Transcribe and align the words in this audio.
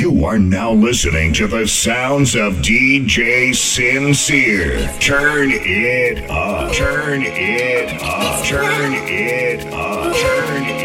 You 0.00 0.24
are 0.24 0.38
now 0.38 0.72
listening 0.72 1.34
to 1.34 1.46
the 1.46 1.68
sounds 1.68 2.34
of 2.34 2.54
DJ 2.62 3.54
Sincere. 3.54 4.90
Turn 4.98 5.50
it 5.52 6.30
up. 6.30 6.72
Turn 6.72 7.20
it 7.22 8.02
up. 8.02 8.42
Turn 8.46 8.94
it 8.94 9.66
up. 9.66 10.16
Turn 10.16 10.62
it 10.64 10.74
up. 10.74 10.79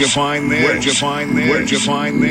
Where'd 0.00 0.08
you 0.08 0.14
find 0.14 0.50
this? 0.50 0.64
Where'd 0.64 0.84
you 0.86 0.94
find 0.94 1.36
this? 1.36 1.50
Where'd 1.50 1.70
you 1.70 1.78
find 1.78 2.22
this? 2.22 2.29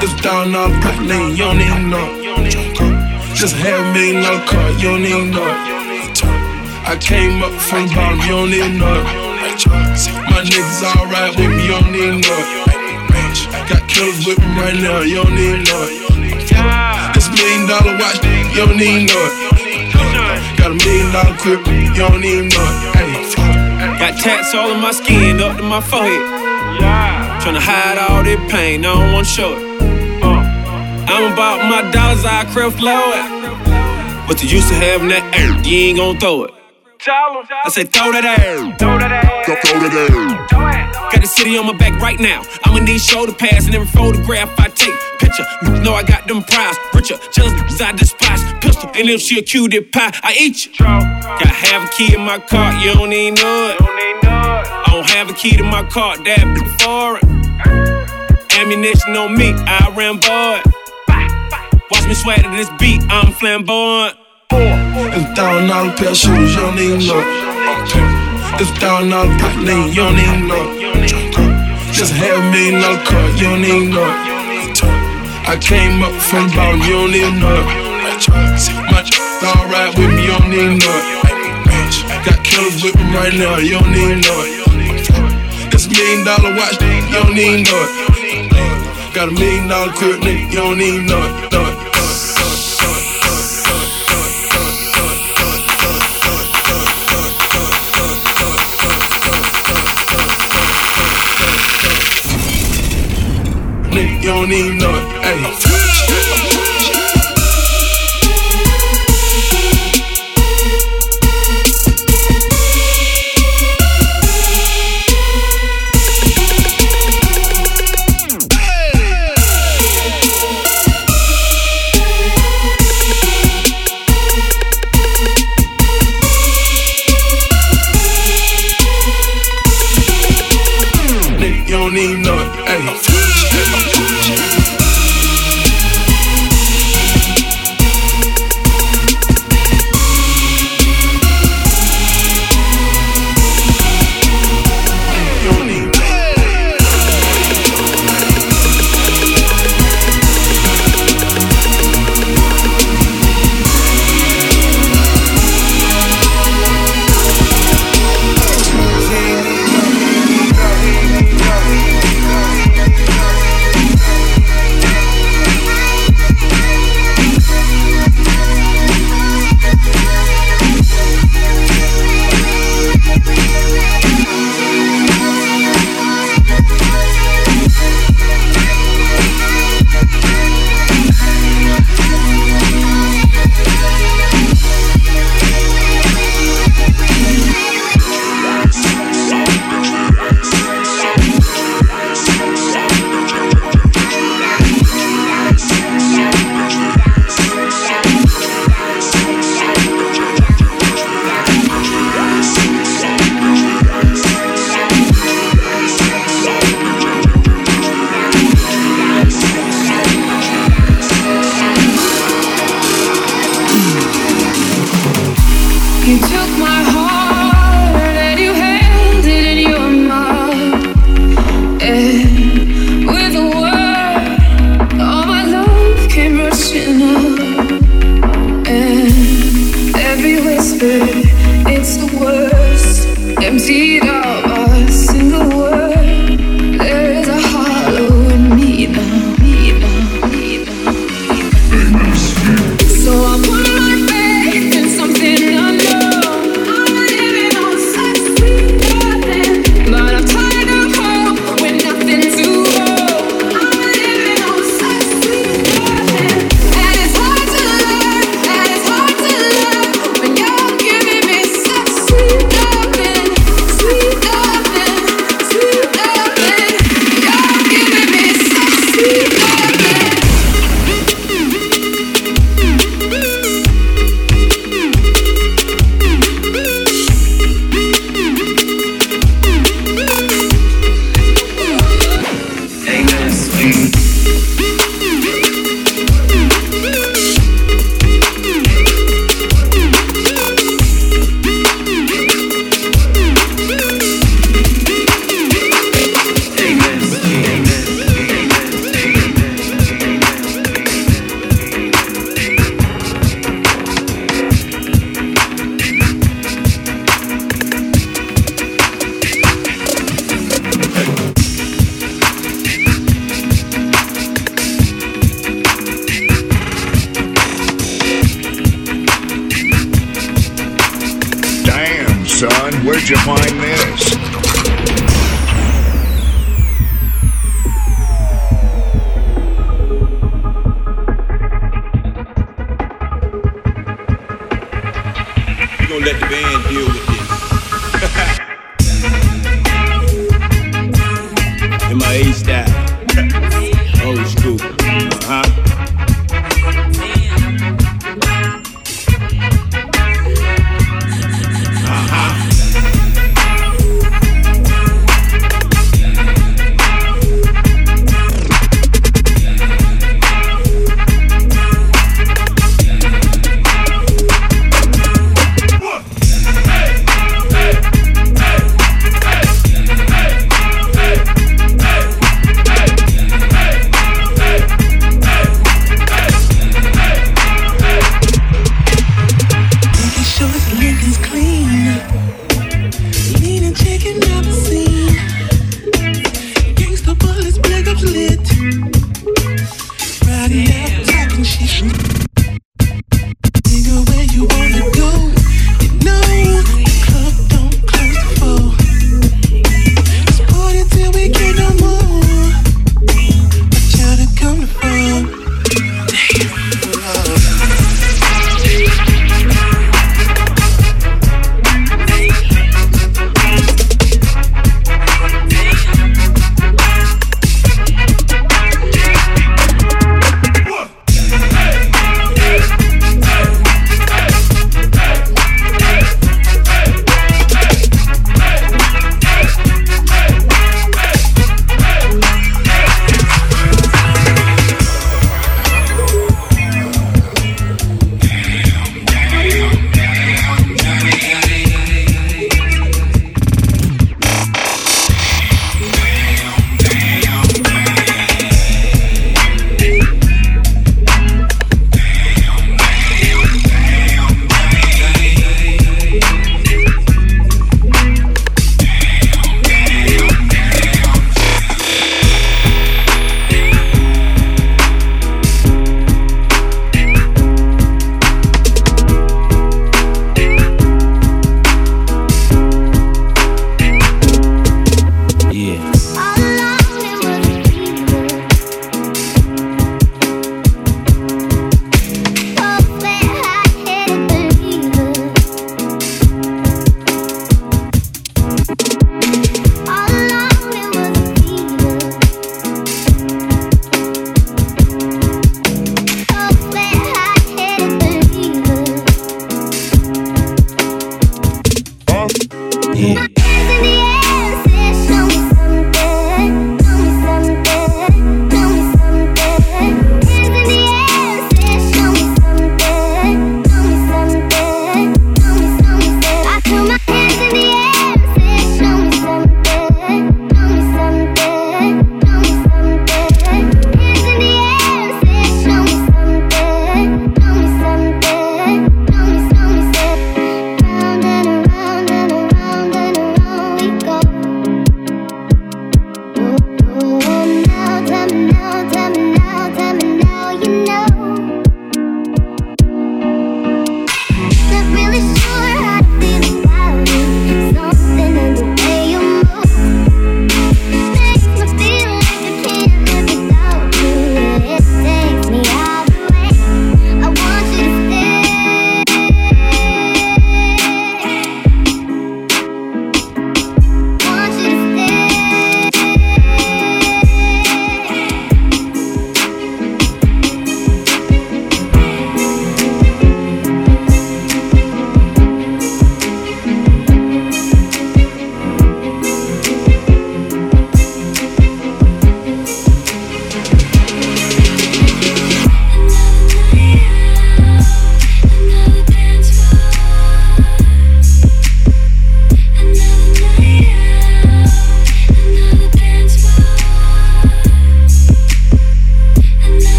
This 0.00 0.14
down 0.22 0.54
all 0.54 0.70
pack 0.78 1.00
lean, 1.00 1.32
you 1.32 1.38
don't 1.38 1.60
even 1.60 1.90
know. 1.90 2.06
Just 3.34 3.56
half 3.56 3.80
a 3.80 3.92
million 3.92 4.22
dollar 4.22 4.46
car, 4.46 4.70
you 4.78 4.94
don't 4.94 5.04
even 5.04 5.30
know. 5.32 5.50
I 6.86 6.96
came 7.00 7.42
up 7.42 7.50
from 7.66 7.88
the 7.88 7.94
bottom, 7.94 8.20
you 8.22 8.30
don't 8.30 8.54
even 8.54 8.78
know. 8.78 9.02
My 10.30 10.46
niggas 10.46 10.86
alright 10.86 11.34
with 11.34 11.50
me, 11.50 11.66
you 11.66 11.74
don't 11.74 11.94
even 11.98 12.20
know. 12.22 12.42
Got 13.66 13.88
killers 13.90 14.24
with 14.24 14.38
me 14.38 14.46
right 14.54 14.78
now, 14.78 15.00
you 15.02 15.18
don't 15.18 15.34
even 15.34 15.66
know. 15.66 15.82
This 17.14 17.26
million 17.34 17.66
dollar 17.66 17.98
watch, 17.98 18.22
you 18.54 18.66
don't 18.66 18.78
even 18.78 19.06
know. 19.10 19.26
Got 20.58 20.70
a 20.70 20.78
million 20.78 21.10
dollar 21.10 21.36
crib, 21.42 21.66
you 21.66 21.94
don't 21.94 22.22
even 22.22 22.48
know. 22.54 22.68
Hey. 22.94 23.34
Got 23.98 24.14
tats 24.22 24.54
all 24.54 24.70
on 24.70 24.80
my 24.80 24.92
skin, 24.92 25.40
up 25.40 25.56
to 25.56 25.62
my 25.64 25.80
forehead. 25.80 26.22
Yeah. 26.78 27.40
Tryna 27.42 27.58
hide 27.58 27.98
all 27.98 28.22
this 28.22 28.38
pain, 28.50 28.84
I 28.84 28.94
don't 28.94 29.12
wanna 29.12 29.24
show 29.24 29.58
it. 29.58 29.67
I'm 31.10 31.32
about 31.32 31.68
my 31.68 31.90
dollars, 31.90 32.24
I 32.24 32.44
crib 32.52 32.74
flow 32.74 33.12
it. 33.16 34.28
What's 34.28 34.42
the 34.42 34.46
use 34.48 34.70
of 34.70 34.76
having 34.76 35.08
that 35.08 35.24
air? 35.34 35.56
You 35.64 35.88
ain't 35.88 35.98
gon' 35.98 36.18
throw 36.18 36.44
it. 36.44 36.54
I 37.08 37.70
say 37.70 37.84
throw 37.84 38.12
that 38.12 38.24
air. 38.24 38.60
Go 38.76 39.56
throw 39.64 39.80
it 39.80 39.92
there. 39.96 40.10
Got 41.08 41.22
the 41.22 41.26
city 41.26 41.56
on 41.56 41.66
my 41.66 41.72
back 41.72 41.98
right 42.00 42.20
now. 42.20 42.42
I'ma 42.64 42.80
need 42.80 43.00
shoulder 43.00 43.32
pads 43.32 43.64
and 43.64 43.74
every 43.74 43.88
photograph 43.88 44.52
I 44.60 44.68
take. 44.68 44.94
Picture, 45.18 45.44
you 45.62 45.80
know 45.82 45.94
I 45.94 46.02
got 46.02 46.28
them 46.28 46.42
prize. 46.42 46.76
Richer, 46.92 47.16
cause 47.16 47.80
I 47.80 47.92
despise. 47.92 48.42
Pistol, 48.60 48.90
and 48.94 49.08
if 49.08 49.22
she 49.22 49.38
a 49.38 49.42
cutie 49.42 49.80
pie, 49.80 50.12
I 50.22 50.36
eat 50.38 50.66
you. 50.66 50.72
Got 50.84 51.46
half 51.46 51.88
a 51.88 51.96
key 51.96 52.14
in 52.14 52.20
my 52.20 52.38
car, 52.38 52.74
you 52.84 52.92
don't 52.92 53.12
even 53.12 53.34
know 53.34 53.72
it. 53.72 53.80
I 53.80 54.84
don't 54.92 55.08
have 55.08 55.30
a 55.30 55.32
key 55.32 55.56
to 55.56 55.64
my 55.64 55.84
car, 55.88 56.18
that 56.18 56.44
be 56.54 56.60
foreign. 56.84 57.24
Ammunition 58.60 59.16
on 59.16 59.36
me, 59.38 59.54
I 59.56 59.90
ran 59.96 60.18
boy. 60.20 60.77
Watch 61.90 62.06
me 62.06 62.14
swag 62.14 62.42
to 62.42 62.50
this 62.50 62.68
beat, 62.78 63.00
I'm 63.08 63.32
flamboyant. 63.32 64.16
It's 64.50 65.24
thousand 65.32 65.68
dollar 65.68 65.96
pair 65.96 66.10
of 66.10 66.16
shoes, 66.16 66.54
you 66.54 66.60
don't 66.60 66.78
even 66.78 67.00
know. 67.00 67.24
It's 68.60 68.70
thousand 68.76 69.08
dollar 69.08 69.32
pack 69.40 69.56
lean, 69.56 69.88
you 69.88 70.04
don't 70.04 70.18
even 70.20 70.48
know. 70.48 70.64
Just 71.92 72.12
half 72.12 72.36
a 72.36 72.50
million 72.52 72.82
dollar 72.82 73.00
car, 73.08 73.28
you 73.40 73.48
don't 73.48 73.64
even 73.64 73.88
know. 73.88 74.04
I 75.48 75.56
came 75.56 76.02
up 76.04 76.12
from 76.28 76.48
the 76.48 76.56
bottom, 76.56 76.80
you 76.84 76.92
don't 76.92 77.14
even 77.16 77.40
know. 77.40 77.64
My 78.92 79.00
alright 79.56 79.96
with 79.96 80.12
me, 80.12 80.28
you 80.28 80.36
don't 80.36 80.52
even 80.52 80.78
know. 80.84 81.00
Got 82.28 82.44
killers 82.44 82.84
with 82.84 82.96
me 83.00 83.04
right 83.16 83.32
now, 83.32 83.56
you 83.56 83.80
don't 83.80 83.96
even 83.96 84.20
know. 84.20 84.44
This 85.72 85.88
million 85.88 86.20
dollar 86.26 86.52
watch, 86.52 86.76
you 86.84 87.16
don't 87.16 87.32
even 87.32 87.64
know. 87.64 88.27
Got 89.18 89.30
a 89.30 89.32
million 89.32 89.66
dollar 89.66 89.92
crib, 89.94 90.20
nigga, 90.20 90.48
you 90.48 90.54
don't 90.54 90.78
know 90.78 91.18
it. 91.18 91.50
Nigga, 103.90 104.22
you 104.22 104.28
don't 104.28 104.52
even 104.52 104.78
know 104.78 104.94
it. 104.94 105.77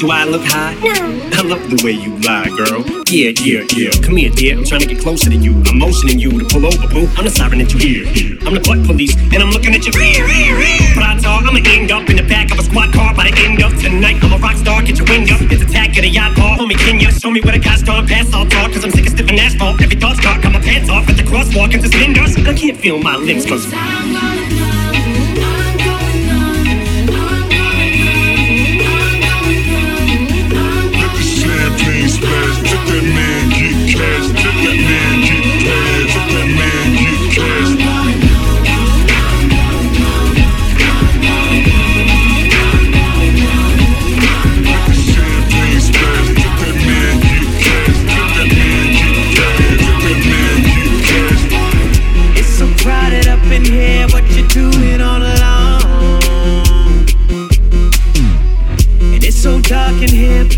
Do 0.00 0.10
I 0.10 0.24
look 0.24 0.40
high? 0.48 0.72
No. 0.80 0.96
I 1.36 1.44
love 1.44 1.60
the 1.68 1.76
way 1.84 1.92
you 1.92 2.16
lie, 2.24 2.48
girl. 2.56 2.80
Yeah, 3.12 3.36
yeah, 3.44 3.68
yeah. 3.76 3.92
Come 4.00 4.16
here, 4.16 4.32
dear. 4.32 4.56
I'm 4.56 4.64
trying 4.64 4.80
to 4.80 4.88
get 4.88 4.96
closer 4.96 5.28
to 5.28 5.36
you. 5.36 5.52
I'm 5.68 5.76
motioning 5.76 6.16
you 6.16 6.32
to 6.40 6.44
pull 6.48 6.64
over, 6.64 6.88
boo. 6.88 7.04
I'm 7.20 7.28
the 7.28 7.30
siren 7.30 7.60
that 7.60 7.68
you 7.68 7.76
hear. 7.76 8.08
I'm 8.48 8.56
the 8.56 8.64
butt 8.64 8.80
police, 8.88 9.12
and 9.28 9.44
I'm 9.44 9.52
looking 9.52 9.76
at 9.76 9.84
your 9.84 9.92
rear, 10.00 10.24
rear, 10.24 10.56
rear. 10.56 10.80
But 10.96 11.04
I 11.04 11.20
talk, 11.20 11.44
I'ma 11.44 11.60
end 11.68 11.92
up 11.92 12.08
in 12.08 12.16
the 12.16 12.24
back 12.24 12.48
of 12.48 12.56
a 12.56 12.64
squad 12.64 12.96
car 12.96 13.12
by 13.12 13.28
the 13.28 13.36
end 13.44 13.60
of 13.60 13.76
tonight. 13.76 14.16
I'm 14.24 14.32
a 14.32 14.40
rock 14.40 14.56
star, 14.56 14.80
get 14.80 14.96
your 14.96 15.04
wind 15.04 15.28
up. 15.28 15.44
It's 15.52 15.60
attack 15.68 15.92
at 16.00 16.04
a 16.04 16.08
yacht 16.08 16.32
bar. 16.32 16.56
Homie, 16.56 16.80
Kenya, 16.80 17.12
show 17.12 17.28
me 17.28 17.44
where 17.44 17.52
the 17.52 17.60
guys 17.60 17.84
gone 17.84 18.08
pass 18.08 18.32
all 18.32 18.48
talk. 18.48 18.72
Cause 18.72 18.80
I'm 18.80 18.96
sick 18.96 19.04
of 19.04 19.12
stiffing 19.12 19.36
asphalt. 19.36 19.84
Every 19.84 20.00
thought 20.00 20.16
start, 20.16 20.40
got 20.40 20.56
my 20.56 20.64
pants 20.64 20.88
off 20.88 21.12
at 21.12 21.20
the 21.20 21.28
crosswalk 21.28 21.76
and 21.76 21.84
suspenders. 21.84 22.40
I 22.40 22.56
can't 22.56 22.80
feel 22.80 22.96
my 22.96 23.20
lips, 23.20 23.44
cause. 23.44 23.68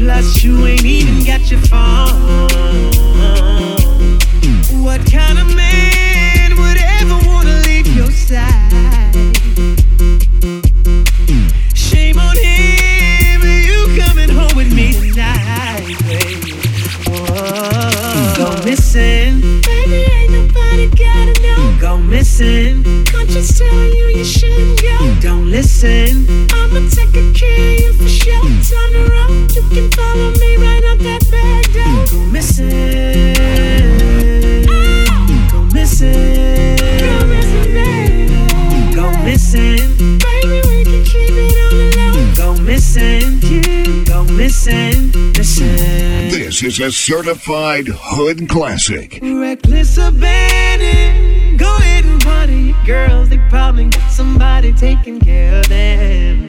Plus 0.05 0.43
you 0.43 0.67
ain't 0.67 0.85
even 0.85 1.25
got 1.25 1.49
your 1.49 1.61
phone. 1.61 2.11
What 4.83 5.01
kind 5.11 5.39
of 5.39 5.55
man 5.55 6.57
would 6.57 6.79
ever 6.99 7.19
wanna 7.29 7.61
leave 7.67 7.87
your 7.95 8.11
side? 8.11 9.15
Shame 11.75 12.19
on 12.19 12.37
him, 12.37 13.43
you 13.69 14.03
coming 14.03 14.29
home 14.29 14.57
with 14.57 14.75
me 14.75 14.93
tonight, 14.93 15.97
baby. 16.09 16.53
Whoa. 17.07 18.35
Go 18.37 18.65
missing. 18.65 19.41
Baby, 19.63 20.01
ain't 20.19 20.33
nobody 20.33 20.89
gotta 20.89 21.35
know. 21.43 21.79
Go 21.81 21.99
missing. 21.99 23.05
Conscience 23.07 23.57
telling 23.57 23.93
you 23.93 24.07
you 24.19 24.25
shouldn't 24.25 24.83
go. 24.83 25.15
Don't 25.21 25.49
listen. 25.49 26.42
Is 46.63 46.79
a 46.79 46.93
certified 46.93 47.89
hood 47.89 48.49
classic. 48.49 49.19
Reckless 49.21 49.99
abandon. 49.99 51.57
Go 51.57 51.67
ahead 51.79 52.05
and 52.05 52.23
party 52.23 52.73
girls. 52.87 53.31
They 53.31 53.39
probably 53.49 53.87
got 53.87 54.09
somebody 54.09 54.73
taking 54.73 55.19
care 55.19 55.59
of 55.59 55.69
them. 55.69 56.47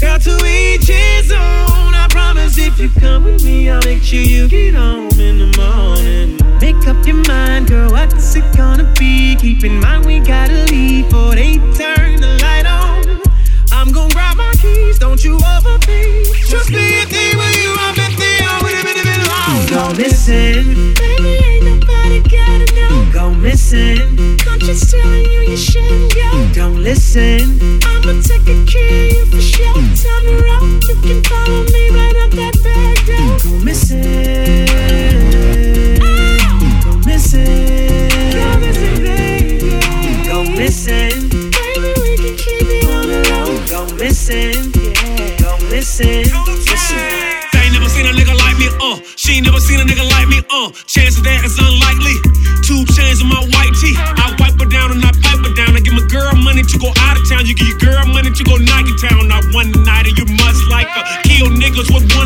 Girl, 0.00 0.20
to 0.20 0.36
each 0.46 0.86
his 0.86 1.32
own. 1.32 1.94
I 1.98 2.06
promise 2.10 2.56
if 2.58 2.78
you 2.78 2.88
come 2.90 3.24
with 3.24 3.44
me, 3.44 3.68
I'll 3.68 3.82
make 3.82 4.04
sure 4.04 4.20
you 4.20 4.46
get 4.46 4.74
home 4.74 5.10
in 5.18 5.38
the 5.38 5.52
morning. 5.58 6.38
Make 6.60 6.86
up 6.86 7.04
your 7.04 7.16
mind, 7.26 7.66
girl. 7.66 7.90
What's 7.90 8.36
it 8.36 8.44
gonna 8.56 8.94
be? 8.96 9.34
Keep 9.34 9.64
in 9.64 9.80
mind 9.80 10.06
we 10.06 10.20
gotta 10.20 10.64
leave 10.70 11.06
before 11.06 11.34
they 11.34 11.56
turn 11.74 12.20
the 12.20 12.38
light 12.40 12.66
on. 12.66 13.20
I'm 13.72 13.90
gonna 13.90 14.14
grab 14.14 14.36
my 14.36 14.52
keys, 14.62 15.00
don't 15.00 15.22
you 15.24 15.38
overthink. 15.38 16.48
Trust 16.48 16.70
me, 16.70 17.02
if 17.02 17.10
they 17.10 17.36
were 17.36 17.54
you, 17.62 17.74
I 17.80 17.95
missing, 20.26 20.94
baby, 20.94 21.38
ain't 21.44 21.64
nobody 21.64 22.20
gotta 22.22 22.74
know. 22.74 22.88
Mm, 22.88 23.12
go 23.12 23.30
missing, 23.30 24.36
conscience 24.38 24.90
telling 24.90 25.24
you 25.24 25.40
you 25.50 25.56
shouldn't 25.56 26.14
go. 26.14 26.20
Mm, 26.20 26.54
don't 26.54 26.82
listen, 26.82 27.60
I'ma 27.84 28.20
take 28.22 28.44
good 28.44 28.68
care 28.68 29.06
of 29.06 29.12
you 29.12 29.26
for 29.26 29.40
sure. 29.40 29.74
Mm. 29.74 30.02
Time 30.02 30.24
to 30.26 30.34
roll, 30.42 30.66
you 30.88 30.96
can 31.02 31.22
follow 31.24 31.62
me 31.64 31.90
right 31.90 32.16
up 32.24 32.30
that 32.32 32.54
back 32.64 33.06
door. 33.06 33.38
Go 33.38 33.64
missing, 33.64 34.65
uh. 50.66 50.70
Chances 50.86 51.22
that 51.22 51.46
is 51.46 51.58
unlikely. 51.58 52.18
Two 52.66 52.82
chains 52.94 53.22
on 53.22 53.30
my 53.30 53.42
white 53.54 53.74
tee. 53.78 53.94
I 53.94 54.34
wipe 54.38 54.58
her 54.58 54.66
down 54.66 54.90
and 54.90 55.02
I 55.04 55.14
pipe 55.22 55.42
her 55.46 55.54
down. 55.54 55.78
I 55.78 55.80
give 55.80 55.94
my 55.94 56.06
girl 56.10 56.34
money 56.42 56.62
to 56.62 56.76
go 56.78 56.90
out 57.06 57.14
of 57.14 57.24
town. 57.28 57.46
You 57.46 57.54
give 57.54 57.70
your 57.70 57.78
girl 57.78 58.02
money 58.10 58.30
to 58.34 58.42
go 58.42 58.58
knock 58.58 58.86
it 58.86 58.98
down. 58.98 59.30
Not 59.30 59.46
one 59.54 59.70
night 59.86 60.10
and 60.10 60.16
you 60.18 60.26
must 60.34 60.66
like 60.66 60.90
her. 60.90 61.04
Kill 61.22 61.46
niggas 61.54 61.90
with 61.94 62.10
one 62.18 62.25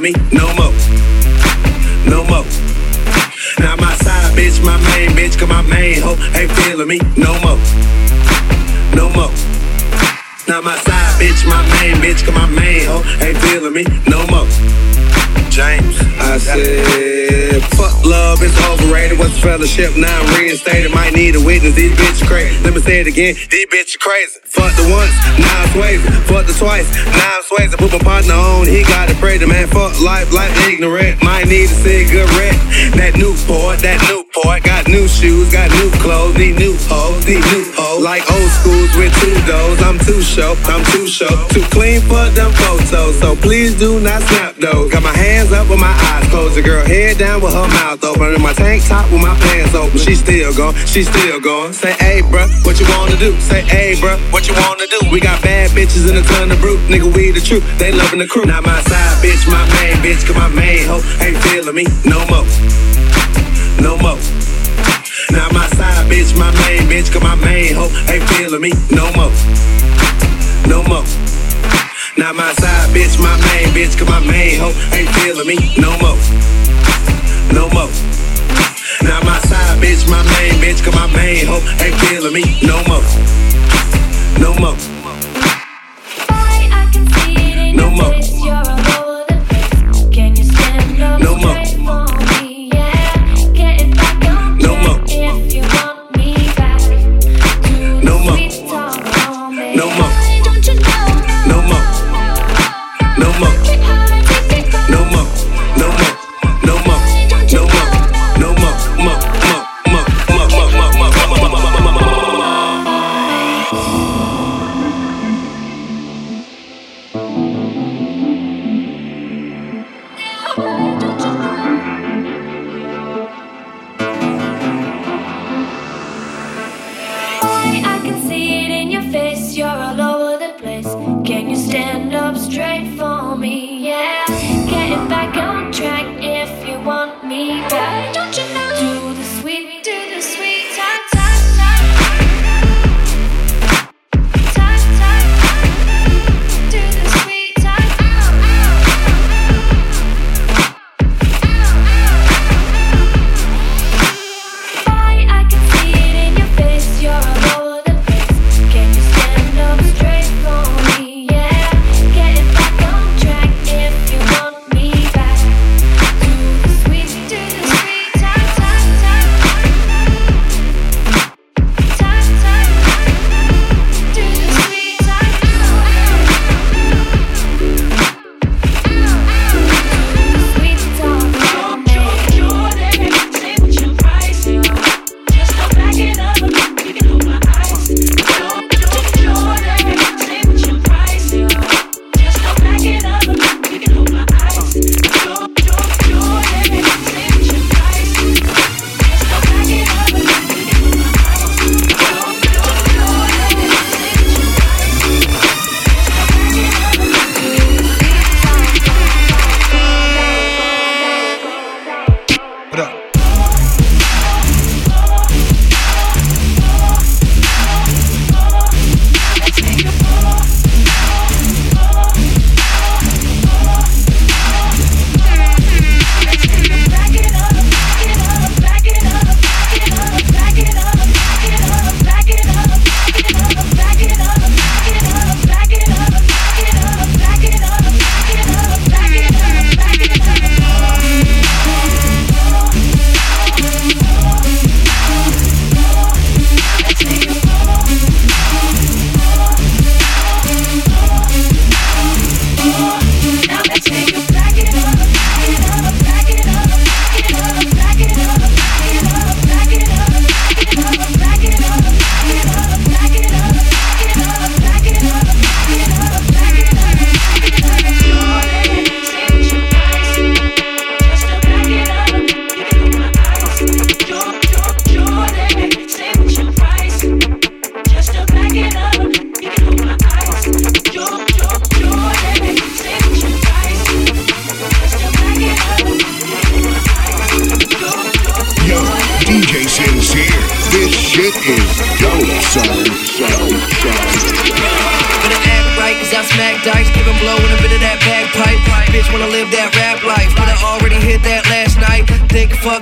me 0.00 0.12
no 0.32 0.46
more. 0.54 0.72
No 2.04 2.24
more. 2.24 2.44
Now 3.58 3.76
my 3.76 3.94
side 3.96 4.36
bitch, 4.36 4.62
my 4.64 4.76
main 4.90 5.10
bitch, 5.10 5.38
cause 5.38 5.48
my 5.48 5.62
main 5.62 6.02
hoe 6.02 6.16
ain't 6.34 6.50
feeling 6.52 6.88
me 6.88 6.98
no 7.16 7.32
more. 7.40 7.58
No 8.94 9.08
more. 9.10 9.32
Now 10.48 10.60
my 10.60 10.76
side 10.78 11.20
bitch, 11.20 11.46
my 11.48 11.62
main 11.80 11.96
bitch, 11.96 12.24
cause 12.24 12.34
my 12.34 12.46
main 12.46 12.86
hoe 12.86 13.04
ain't 13.24 13.38
feeling 13.38 13.72
me 13.72 13.84
no 14.08 14.26
more. 14.26 14.46
James. 15.50 16.15
I 16.26 16.38
said, 16.38 17.62
fuck 17.78 18.04
love, 18.04 18.42
it's 18.42 18.58
overrated. 18.66 19.18
What's 19.18 19.38
fellowship? 19.38 19.96
Now 19.96 20.10
I'm 20.10 20.26
reinstated. 20.34 20.92
Might 20.92 21.14
need 21.14 21.36
a 21.36 21.40
witness. 21.40 21.74
These 21.74 21.96
bitches 21.96 22.26
crazy. 22.26 22.62
Let 22.64 22.74
me 22.74 22.80
say 22.80 23.00
it 23.00 23.06
again. 23.06 23.34
These 23.50 23.66
bitches 23.66 23.98
crazy. 23.98 24.40
Fuck 24.44 24.72
the 24.76 24.88
once, 24.88 25.12
now 25.38 25.62
I'm 25.62 25.68
swaying. 25.76 26.00
Fuck 26.24 26.46
the 26.46 26.52
twice, 26.52 26.88
now 27.12 27.36
I'm 27.36 27.44
swaying. 27.44 27.70
Put 27.76 27.92
my 27.92 27.98
partner 28.00 28.34
on, 28.34 28.66
he 28.66 28.82
got 28.82 29.10
it 29.10 29.20
The 29.20 29.46
man. 29.46 29.68
Fuck 29.68 30.00
life, 30.00 30.32
life 30.32 30.52
ignorant. 30.66 31.22
Might 31.22 31.46
need 31.46 31.68
a 31.68 31.76
cigarette. 31.84 32.56
That 32.96 33.14
Newport, 33.14 33.84
that 33.84 34.00
Newport. 34.08 34.64
Got 34.64 34.88
new 34.88 35.06
shoes, 35.06 35.52
got 35.52 35.70
new 35.76 35.90
clothes. 36.00 36.36
Need 36.40 36.56
new 36.56 36.74
hoes, 36.88 37.20
need 37.28 37.44
new 37.52 37.64
hoes. 37.76 38.02
Like 38.02 38.24
old 38.32 38.50
schools 38.60 38.90
with 38.96 39.12
two 39.20 39.36
doors. 39.44 39.78
I'm 39.84 40.00
too 40.00 40.22
show, 40.24 40.56
I'm 40.64 40.84
too 40.92 41.06
show. 41.06 41.32
Too 41.52 41.64
clean 41.68 42.00
for 42.08 42.24
them 42.32 42.52
photos. 42.56 43.20
So 43.20 43.36
please 43.36 43.78
do 43.78 44.00
not 44.00 44.22
snap 44.22 44.56
those. 44.56 44.90
Got 44.90 45.02
my 45.02 45.12
hands 45.12 45.52
up 45.52 45.68
with 45.68 45.80
my 45.80 45.92
eyes 45.92 46.15
closed. 46.30 46.56
The 46.56 46.62
girl 46.62 46.84
head 46.84 47.18
down 47.18 47.40
with 47.40 47.52
her 47.52 47.68
mouth 47.68 48.02
open. 48.04 48.34
In 48.34 48.42
my 48.42 48.52
tank 48.52 48.84
top 48.84 49.10
with 49.10 49.22
my 49.22 49.34
pants 49.40 49.74
open. 49.74 49.98
She 49.98 50.14
still 50.14 50.54
going, 50.54 50.74
she 50.86 51.02
still 51.02 51.40
going. 51.40 51.72
Say, 51.72 51.92
hey, 51.92 52.22
bruh, 52.22 52.48
what 52.64 52.80
you 52.80 52.86
wanna 52.96 53.16
do? 53.16 53.38
Say, 53.40 53.62
hey, 53.62 53.94
bruh, 53.96 54.18
what 54.32 54.48
you 54.48 54.54
wanna 54.54 54.86
do? 54.86 55.00
We 55.10 55.20
got 55.20 55.42
bad 55.42 55.70
bitches 55.70 56.08
and 56.08 56.18
a 56.18 56.22
ton 56.22 56.50
of 56.50 56.60
brute. 56.60 56.80
Nigga, 56.88 57.08
we 57.14 57.30
the 57.30 57.40
truth. 57.40 57.64
They 57.78 57.92
loving 57.92 58.18
the 58.18 58.26
crew. 58.26 58.44
Not 58.44 58.64
my 58.64 58.80
side 58.82 59.22
bitch, 59.22 59.46
my 59.50 59.64
main 59.80 59.96
bitch, 60.04 60.26
cause 60.26 60.36
my 60.36 60.48
main 60.48 60.86
hoe 60.86 61.02
ain't 61.20 61.38
feeling 61.44 61.74
me 61.74 61.84
no 62.04 62.20
more. 62.30 62.46
No 63.80 63.96
more. 63.98 64.18
Now 65.30 65.48
my 65.52 65.66
side 65.74 66.06
bitch, 66.10 66.36
my 66.38 66.50
main 66.64 66.88
bitch, 66.88 67.12
cause 67.12 67.22
my 67.22 67.34
main 67.34 67.74
hoe 67.74 67.90
ain't 68.12 68.24
feeling 68.30 68.60
me 68.60 68.72
no 68.90 69.10
more. 69.12 69.32
No 70.68 70.82
more. 70.82 71.04
Now 72.16 72.32
my 72.32 72.50
side 72.54 72.88
bitch, 72.94 73.20
my 73.20 73.36
main 73.52 73.68
bitch, 73.76 73.98
cause 73.98 74.08
my 74.08 74.20
main 74.20 74.58
hoe 74.58 74.72
ain't 74.96 75.08
feeling 75.16 75.46
me 75.46 75.56
no 75.76 75.90
more. 76.00 76.16
No 77.52 77.68
more. 77.68 77.92
Now 79.02 79.20
my 79.20 79.38
side 79.40 79.76
bitch, 79.82 80.08
my 80.08 80.22
main 80.40 80.54
bitch, 80.54 80.82
cause 80.82 80.94
my 80.94 81.06
main 81.12 81.44
hoe 81.46 81.60
ain't 81.84 81.94
feeling 82.08 82.32
me 82.32 82.58
no 82.62 82.82
more. 82.88 83.04
No 84.40 84.54
more. 84.58 85.35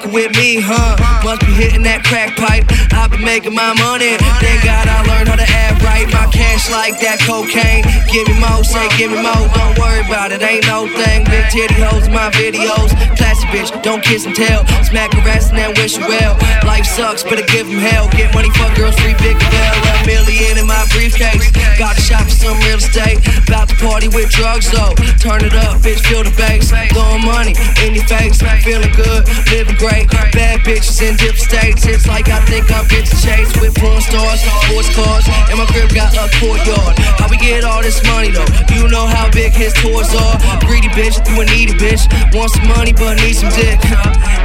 Fucking 0.05 0.13
with 0.13 0.37
me, 0.37 0.61
huh? 0.61 1.23
Must 1.25 1.41
be 1.41 1.53
hitting 1.53 1.83
that 1.83 2.05
crack 2.05 2.37
pipe. 2.37 2.84
Making 3.21 3.55
my 3.55 3.73
money. 3.81 4.19
Thank 4.39 4.65
God 4.65 4.87
I 4.87 5.01
learned 5.09 5.29
how 5.29 5.37
to 5.37 5.49
act 5.49 5.83
right. 5.83 6.07
My 6.13 6.27
cash 6.31 6.71
like 6.71 7.01
that 7.01 7.19
cocaine. 7.25 7.83
Give 8.13 8.29
me 8.29 8.37
more, 8.37 8.63
say 8.63 8.85
give 9.01 9.11
me 9.11 9.19
more. 9.19 9.49
Don't 9.55 9.75
worry 9.81 10.05
about 10.05 10.31
it, 10.31 10.43
ain't 10.43 10.67
no 10.69 10.87
thing. 10.87 11.25
Big 11.27 11.49
titty 11.49 11.81
hoes 11.81 12.07
in 12.07 12.13
my 12.13 12.29
videos. 12.37 12.93
Classy 13.17 13.49
bitch, 13.49 13.73
don't 13.83 14.05
kiss 14.05 14.27
and 14.27 14.37
tell. 14.37 14.67
Smack 14.85 15.15
her 15.15 15.25
ass 15.27 15.49
and 15.49 15.59
then 15.59 15.73
wish 15.81 15.97
her 15.97 16.07
well. 16.07 16.37
Life 16.69 16.85
sucks, 16.85 17.25
better 17.25 17.47
give 17.49 17.67
him 17.67 17.81
hell. 17.81 18.07
Get 18.13 18.35
money, 18.35 18.51
fuck 18.55 18.77
girls, 18.77 18.95
free 19.01 19.17
big 19.19 19.39
bell. 19.41 19.75
A 19.83 20.07
million 20.07 20.61
in 20.61 20.67
my 20.69 20.85
briefcase. 20.93 21.51
Got 21.81 21.97
a 21.97 22.03
shop 22.05 22.29
for 22.29 22.37
some 22.37 22.59
real 22.69 22.79
estate. 22.79 23.25
About 23.49 23.73
to 23.73 23.77
party 23.81 24.13
with 24.13 24.31
drugs 24.31 24.71
though. 24.71 24.95
Turn 25.19 25.43
it 25.43 25.57
up, 25.65 25.81
bitch, 25.81 26.05
feel 26.05 26.23
the 26.23 26.35
bass. 26.37 26.71
Throwing 26.93 27.25
money 27.25 27.57
in 27.81 27.97
your 27.97 28.07
face. 28.07 28.39
Feeling 28.63 28.93
good, 28.93 29.25
living 29.51 29.81
great. 29.81 30.13
Bad 30.37 30.61
bitches 30.61 31.01
in 31.01 31.17
different 31.17 31.41
states. 31.41 31.87
It's 31.89 32.07
like 32.07 32.29
I 32.29 32.45
think 32.45 32.71
I'm 32.71 32.85
bitch 33.05 33.25
chase 33.25 33.53
with 33.61 33.75
porn 33.77 34.01
stars, 34.01 34.41
sports 34.41 34.89
cars. 34.95 35.25
And 35.51 35.59
my 35.59 35.67
crib 35.67 35.93
got 35.95 36.15
a 36.17 36.29
courtyard. 36.41 36.99
How 37.21 37.29
we 37.29 37.37
get 37.37 37.65
all 37.65 37.83
this 37.83 38.03
money 38.09 38.31
though? 38.31 38.49
You 38.73 38.89
know 38.89 39.07
how 39.07 39.31
big 39.31 39.53
his 39.53 39.73
tours 39.75 40.09
are. 40.15 40.37
Greedy 40.67 40.89
bitch, 40.89 41.21
you 41.29 41.41
a 41.41 41.45
needy 41.45 41.75
bitch. 41.75 42.09
Want 42.35 42.51
some 42.51 42.69
money 42.69 42.93
but 42.93 43.17
need 43.21 43.35
some 43.35 43.51
dick. 43.51 43.79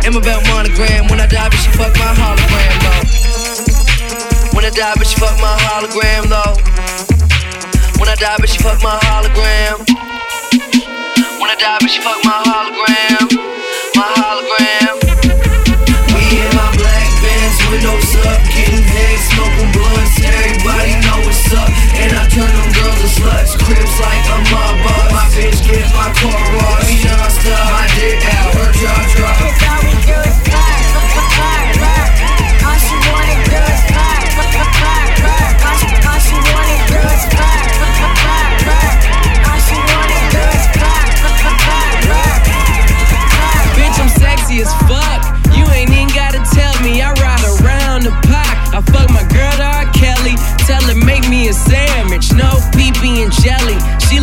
Am 0.06 0.16
about 0.16 0.44
monogram. 0.48 1.08
When 1.08 1.20
I 1.20 1.28
die, 1.28 1.50
bitch, 1.50 1.66
you 1.68 1.74
fuck 1.80 1.94
my 1.96 2.12
hologram 2.12 2.76
though. 2.84 3.04
When 4.56 4.66
I 4.66 4.70
die, 4.70 4.94
bitch, 4.96 5.14
you 5.16 5.20
fuck 5.24 5.40
my 5.40 5.56
hologram 5.68 6.28
though. 6.28 6.56
When 8.00 8.10
I 8.10 8.16
die, 8.16 8.38
bitch, 8.40 8.58
you 8.58 8.64
fuck 8.64 8.82
my 8.84 8.98
hologram. 9.08 9.86
When 11.40 11.50
I 11.50 11.56
die, 11.56 11.78
bitch, 11.82 11.96
you 11.96 12.04
fuck 12.04 12.20
my 12.26 12.38
hologram. 12.44 13.26
My 13.96 14.08
hologram. 14.16 14.69
Crips 23.58 24.00
like 24.00 24.26
a 24.30 24.38
mob 24.52 24.76
boss. 24.84 25.12
My 25.12 25.26
bitch 25.34 25.66
get 25.66 25.90
my 25.98 26.14
car 26.14 26.46
washed. 26.56 26.86
We 26.86 27.02
non-stop, 27.02 27.89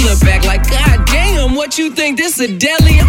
look 0.07 0.21
back 0.21 0.45
like, 0.45 0.71
God 0.71 1.05
damn, 1.07 1.55
what 1.55 1.79
you 1.79 1.91
think 1.91 2.17
this 2.19 2.39
a 2.39 2.47
deli? 2.47 3.06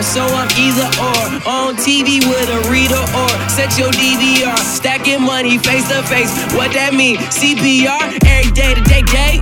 Meteor. 0.00 0.02
So 0.02 0.24
I'm 0.24 0.48
either 0.56 0.88
or. 1.00 1.20
On 1.48 1.76
TV 1.76 2.20
with 2.28 2.48
a 2.50 2.70
reader 2.70 3.00
or 3.16 3.28
set 3.48 3.78
your 3.78 3.90
DVR. 3.90 4.56
Stacking 4.58 5.22
money 5.22 5.58
face 5.58 5.88
to 5.88 6.02
face. 6.02 6.30
What 6.54 6.72
that 6.72 6.94
mean? 6.94 7.16
CPR, 7.16 8.18
every 8.26 8.52
day 8.52 8.74
to 8.74 8.82
day, 8.82 9.02
day. 9.02 9.40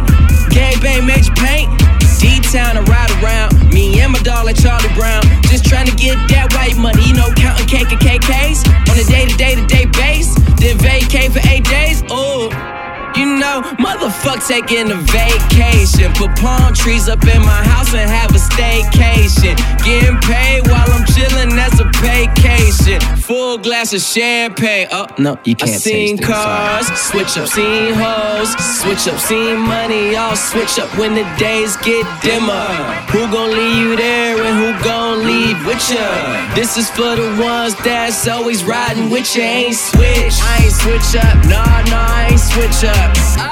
Gang 0.50 0.80
bang, 0.80 1.06
major 1.06 1.34
paint. 1.34 1.70
D-Town 2.18 2.74
to 2.74 2.82
ride 2.90 3.11
around. 3.22 3.54
Me 3.72 4.00
and 4.00 4.12
my 4.12 4.18
like 4.42 4.56
Charlie 4.56 4.92
Brown. 4.94 5.22
Just 5.42 5.64
trying 5.64 5.86
to 5.86 5.94
get 5.94 6.16
that 6.28 6.52
white 6.52 6.76
money, 6.76 7.02
you 7.06 7.14
know, 7.14 7.30
counting 7.34 7.66
cake. 7.66 7.86
On 7.86 8.98
a 8.98 9.04
day 9.04 9.26
to 9.26 9.36
day 9.36 9.54
to 9.54 9.66
day 9.66 9.86
base. 9.86 10.34
Then 10.59 10.76
vacate 10.78 11.32
for 11.32 11.40
eight 11.48 11.64
days. 11.64 12.02
Ooh. 12.11 12.77
You 13.18 13.26
know, 13.26 13.62
motherfuck 13.82 14.46
taking 14.46 14.92
a 14.92 14.94
vacation. 14.94 16.12
Put 16.14 16.36
palm 16.38 16.72
trees 16.72 17.08
up 17.08 17.20
in 17.26 17.42
my 17.42 17.62
house 17.66 17.92
and 17.92 18.08
have 18.08 18.30
a 18.30 18.38
staycation. 18.38 19.58
Getting 19.82 20.18
paid 20.22 20.62
while 20.70 20.86
I'm 20.86 21.04
chilling, 21.04 21.50
that's 21.56 21.80
a 21.80 21.88
vacation. 21.98 23.00
Full 23.18 23.58
glass 23.58 23.92
of 23.92 24.02
champagne. 24.02 24.86
Oh, 24.92 25.08
no, 25.18 25.36
you 25.44 25.56
can't 25.56 25.72
I 25.72 25.78
seen 25.78 26.16
taste 26.16 26.30
it, 26.30 26.32
sorry. 26.32 26.44
cars, 26.46 26.86
switch 27.10 27.36
up, 27.38 27.48
seen 27.48 27.94
hoes, 27.94 28.50
switch 28.78 29.08
up, 29.12 29.18
seen 29.18 29.58
money. 29.66 30.14
All 30.14 30.36
switch 30.36 30.78
up 30.78 30.88
when 30.96 31.14
the 31.16 31.26
days 31.38 31.76
get 31.78 32.06
dimmer. 32.22 32.70
Who 33.10 33.26
gon' 33.32 33.50
leave 33.50 33.76
you 33.78 33.96
there 33.96 34.40
and 34.44 34.54
who 34.62 34.84
gon' 34.84 35.26
leave 35.26 35.58
with 35.66 35.82
ya? 35.90 36.54
This 36.54 36.76
is 36.76 36.88
for 36.90 37.16
the 37.16 37.28
ones 37.42 37.74
that's 37.82 38.28
always 38.28 38.62
riding 38.62 39.10
with 39.10 39.34
ya. 39.34 39.42
Ain't 39.42 39.74
switch, 39.74 40.38
I 40.40 40.62
ain't 40.62 40.72
switch 40.72 41.10
up. 41.24 41.34
Nah, 41.46 41.82
nah, 41.90 42.06
I 42.06 42.28
ain't 42.30 42.38
switch 42.40 42.84
up. 42.88 43.07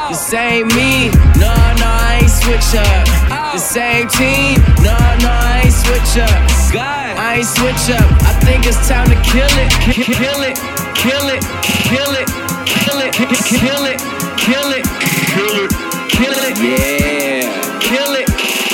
This 0.09 0.33
ain't 0.35 0.67
me. 0.75 1.11
Nah, 1.41 1.55
nah, 1.81 2.09
I 2.11 2.21
ain't 2.23 2.31
switch 2.31 2.75
up. 2.79 3.05
The 3.53 3.59
same 3.59 4.09
team. 4.09 4.61
Nah, 4.85 4.97
nah, 5.25 5.33
I 5.33 5.63
ain't 5.65 5.75
switch 5.75 6.13
up. 6.23 6.41
God, 6.73 7.17
I 7.17 7.37
ain't 7.41 7.47
switch 7.47 7.91
up. 7.97 8.07
I 8.27 8.33
think 8.45 8.67
it's 8.67 8.81
time 8.89 9.09
to 9.09 9.17
kill 9.23 9.49
it, 9.63 9.69
Ki- 9.83 10.05
ki- 10.05 10.15
kill 10.15 10.43
it, 10.43 10.57
kill 10.95 11.27
it, 11.31 11.41
kill 11.89 12.13
it, 12.21 12.27
kill 12.67 12.99
it, 13.01 13.13
ki- 13.15 13.27
ki- 13.27 13.59
kill 13.65 13.85
it, 13.87 13.99
kill 14.37 14.71
it, 14.77 14.85
kill 15.33 15.57
it, 15.63 15.71
kill 16.11 16.39
it, 16.47 16.55
yeah, 16.61 17.45
kill 17.81 18.13
it, 18.15 18.27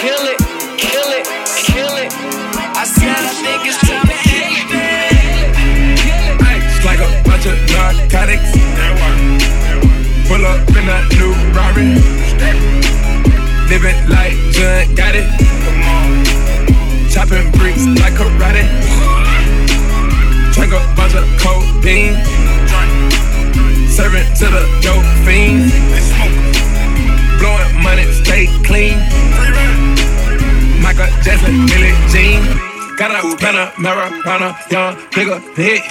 kill 0.03 0.25
it, 0.33 0.39
kill 0.79 1.11
it, 1.19 1.25
kill 1.67 1.95
it. 2.03 2.11
I 2.77 2.85
said 2.85 3.17
I 3.17 3.33
think 3.45 3.61
it's 3.67 3.79
time 3.87 4.07
to 4.09 4.17
kill 4.27 4.53
it, 4.53 4.67
kill 4.69 4.97
it. 4.99 6.65
It's 6.65 6.85
like 6.85 7.01
a 7.01 7.11
bunch 7.29 7.47
of 7.47 7.57
narcotics. 7.71 8.62
Pull 10.33 10.47
up 10.47 10.67
in 10.71 10.89
a 10.89 10.99
new 11.19 11.35
Rari. 11.53 11.93
Living 13.69 14.01
like 14.09 14.33
John 14.57 14.89
Gotti. 14.97 15.23
Chopping 17.13 17.51
bricks 17.53 17.85
like 18.01 18.15
karate. 18.15 18.65
Drink 20.55 20.73
a 20.73 20.81
bunch 20.97 21.15
of 21.17 21.27
codeine. 21.37 22.17
Serving 23.91 24.25
to 24.41 24.47
the 24.49 24.63
dope 24.81 25.05
fiends. 25.27 25.71
Blowing 27.39 27.83
money, 27.83 28.11
stay 28.25 28.47
clean. 28.65 28.97
Michael 30.81 31.13
Jackson, 31.23 31.67
Billie 31.67 31.93
Jean. 32.09 32.72
Got 33.03 33.19
a 33.19 33.37
Panamera, 33.37 34.07
Panamera, 34.23 34.71
young 34.71 34.95
nigga 35.11 35.57
hit. 35.57 35.83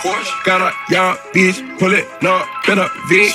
Got 0.45 0.61
a 0.61 0.93
young 0.93 1.17
bitch, 1.35 1.59
pull 1.77 1.91
it 1.91 2.07
up 2.23 2.47
in 2.69 2.79
a 2.79 2.87
Vic. 3.09 3.33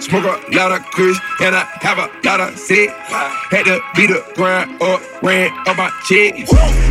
Smoke 0.00 0.24
a 0.24 0.56
lot 0.56 0.72
of 0.72 0.80
kush, 0.92 1.20
and 1.42 1.54
I 1.54 1.68
have 1.84 1.98
a 1.98 2.08
lot 2.24 2.40
of 2.40 2.58
sick. 2.58 2.88
Had 2.88 3.66
to 3.66 3.82
beat 3.94 4.06
the 4.06 4.24
grind 4.34 4.80
up, 4.80 5.02
ran 5.22 5.52
up 5.68 5.76
my 5.76 5.90
check. 6.08 6.36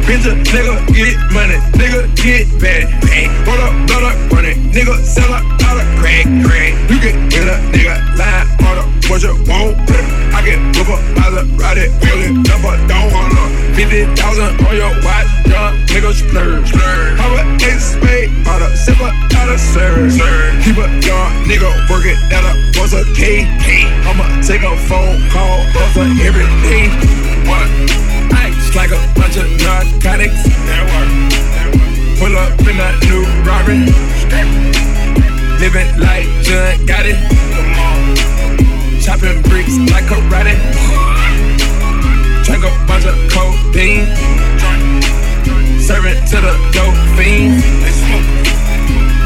Bitch, 0.05 0.29
a 0.29 0.37
nigga 0.53 0.77
get 0.93 1.17
money, 1.33 1.57
nigga 1.73 2.05
get 2.21 2.45
bad. 2.61 2.85
Roll 3.47 3.57
up, 3.57 3.87
blood 3.87 4.03
up, 4.03 4.31
run 4.31 4.45
it, 4.45 4.57
nigga 4.69 4.95
sell 5.01 5.25
a 5.25 5.41
lot 5.41 5.81
of 5.81 5.87
crack, 5.97 6.25
crack. 6.45 6.73
You 6.91 6.99
can 6.99 7.29
get 7.29 7.47
a 7.49 7.57
nigga 7.73 7.97
line, 8.13 8.45
on 8.61 8.93
what 9.09 9.23
you 9.23 9.33
want. 9.49 9.75
I 10.37 10.45
can 10.45 10.61
whip 10.77 10.85
a 10.85 11.01
Maserati, 11.17 11.89
pull 11.97 12.21
it 12.21 12.49
up 12.51 12.63
or 12.63 12.87
down. 12.87 13.26
50,000 13.77 14.65
on 14.65 14.75
your 14.75 14.89
watch, 15.05 15.29
young 15.45 15.77
nigga 15.93 16.09
splurge. 16.09 16.73
Have 16.73 17.37
a 17.37 17.45
ace 17.61 17.93
spade, 17.93 18.33
out 18.47 18.63
of 18.63 18.73
sip 18.75 18.97
out 18.97 19.49
of 19.53 19.59
surge. 19.59 20.17
Keep 20.65 20.81
a 20.81 20.89
young 21.05 21.29
nigga 21.45 21.69
working 21.85 22.17
at 22.33 22.41
a 22.41 22.57
was 22.81 22.93
a 22.97 23.05
K. 23.13 23.45
I'ma 24.01 24.25
take 24.41 24.65
a 24.65 24.73
phone 24.89 25.21
call, 25.29 25.61
bust 25.77 25.93
her 25.93 26.09
every 26.25 26.49
day. 26.65 26.89
What? 27.45 27.69
Ice 28.33 28.73
like 28.73 28.89
a 28.89 28.97
bunch 29.13 29.37
of 29.37 29.45
narcotics. 29.61 30.41
Pull 32.17 32.33
up 32.33 32.57
in 32.65 32.81
a 32.81 32.89
new 33.05 33.29
Rari. 33.45 33.85
Living 35.61 35.89
like 36.01 36.25
John 36.41 36.81
Gotti. 36.89 37.13
Chopping 39.05 39.39
bricks 39.43 39.77
like 39.93 40.05
karate. 40.09 41.16
Drink 42.57 42.73
a 42.73 42.87
bunch 42.89 43.05
of 43.05 43.13
codeine. 43.29 44.09
Serve 45.77 46.09
to 46.09 46.37
the 46.41 46.53
dope 46.73 46.97
fiends. 47.13 47.61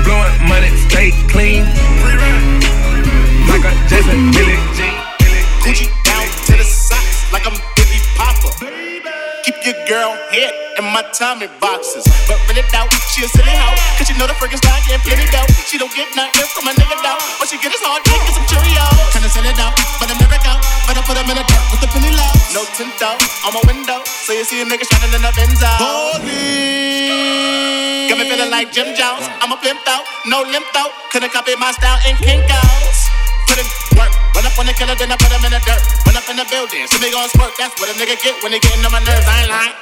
Blowing 0.03 0.35
money, 0.51 0.67
stay 0.91 1.15
clean. 1.31 1.63
Like 3.47 3.63
a 3.63 3.71
Jason 3.87 4.35
Billy 4.35 4.59
Jean. 4.75 4.91
Gucci 5.63 5.87
down 6.03 6.27
to 6.43 6.59
the 6.59 6.67
socks 6.67 7.31
like 7.31 7.47
I'm 7.47 7.55
Biggie 7.79 8.03
Papa. 8.19 8.51
Keep 9.47 9.55
your 9.63 9.79
girl 9.87 10.11
head 10.35 10.51
in 10.77 10.83
my 10.91 11.03
Tommy 11.15 11.47
boxes. 11.61 12.03
But 12.27 12.35
when 12.51 12.57
it 12.57 12.67
doubt 12.67 12.91
she 13.15 13.23
a 13.23 13.29
silly 13.31 13.55
hoe. 13.55 13.79
Cause 13.95 14.07
she 14.11 14.17
know 14.19 14.27
the 14.27 14.35
freaking 14.35 14.59
style 14.59 14.81
can't 14.83 15.01
plenty 15.07 15.23
dough. 15.31 15.47
She 15.71 15.77
don't 15.77 15.93
get 15.95 16.11
nothing 16.19 16.47
from 16.51 16.67
a 16.67 16.73
nigga 16.75 16.99
dough. 16.99 17.19
but 17.39 17.47
she 17.47 17.55
get 17.63 17.71
his 17.71 17.79
hard 17.79 18.03
dick 18.03 18.19
and 18.27 18.35
some 18.35 18.47
Cheerios. 18.51 18.91
Kinda 19.15 19.29
send 19.31 19.47
it 19.47 19.55
out, 19.55 19.71
but 20.03 20.11
I'm 20.11 20.20
but 20.95 21.05
put 21.07 21.15
them 21.15 21.29
in 21.31 21.37
the 21.39 21.45
dirt 21.45 21.65
with 21.71 21.81
the 21.81 21.89
penny 21.91 22.11
low. 22.11 22.31
No 22.51 22.61
tint 22.75 22.99
out 23.01 23.19
on 23.47 23.53
my 23.55 23.61
window. 23.67 24.03
So 24.05 24.33
you 24.33 24.43
see 24.43 24.61
a 24.61 24.65
nigga 24.65 24.83
shining 24.83 25.13
in 25.15 25.21
the 25.23 25.31
Benzo. 25.31 25.71
Got 28.09 28.17
me 28.19 28.25
feeling 28.27 28.51
like 28.51 28.71
Jim 28.75 28.91
Jones. 28.95 29.23
I'm 29.39 29.51
a 29.51 29.57
pimp 29.59 29.87
out, 29.87 30.03
no 30.27 30.43
limp 30.43 30.67
out. 30.75 30.91
Couldn't 31.11 31.31
copy 31.31 31.55
my 31.55 31.71
style 31.71 31.99
in 32.07 32.15
Kinko's. 32.19 32.99
Put 33.47 33.59
in 33.59 33.67
work. 33.99 34.11
Run 34.35 34.47
up 34.47 34.55
on 34.59 34.65
the 34.67 34.75
killer, 34.75 34.95
then 34.95 35.11
I 35.11 35.17
put 35.19 35.31
him 35.31 35.43
in 35.47 35.51
the 35.51 35.61
dirt. 35.63 35.83
Run 36.07 36.15
up 36.15 36.27
in 36.27 36.35
the 36.39 36.47
building, 36.47 36.87
see 36.87 36.99
me 36.99 37.11
gon' 37.11 37.27
squirt. 37.31 37.51
That's 37.59 37.75
what 37.79 37.91
a 37.91 37.95
nigga 37.95 38.15
get 38.19 38.35
when 38.43 38.51
they 38.51 38.59
getting 38.59 38.83
on 38.83 38.91
my 38.91 38.99
nerves. 39.03 39.27
I 39.27 39.43
ain't 39.43 39.51
lying. 39.51 39.75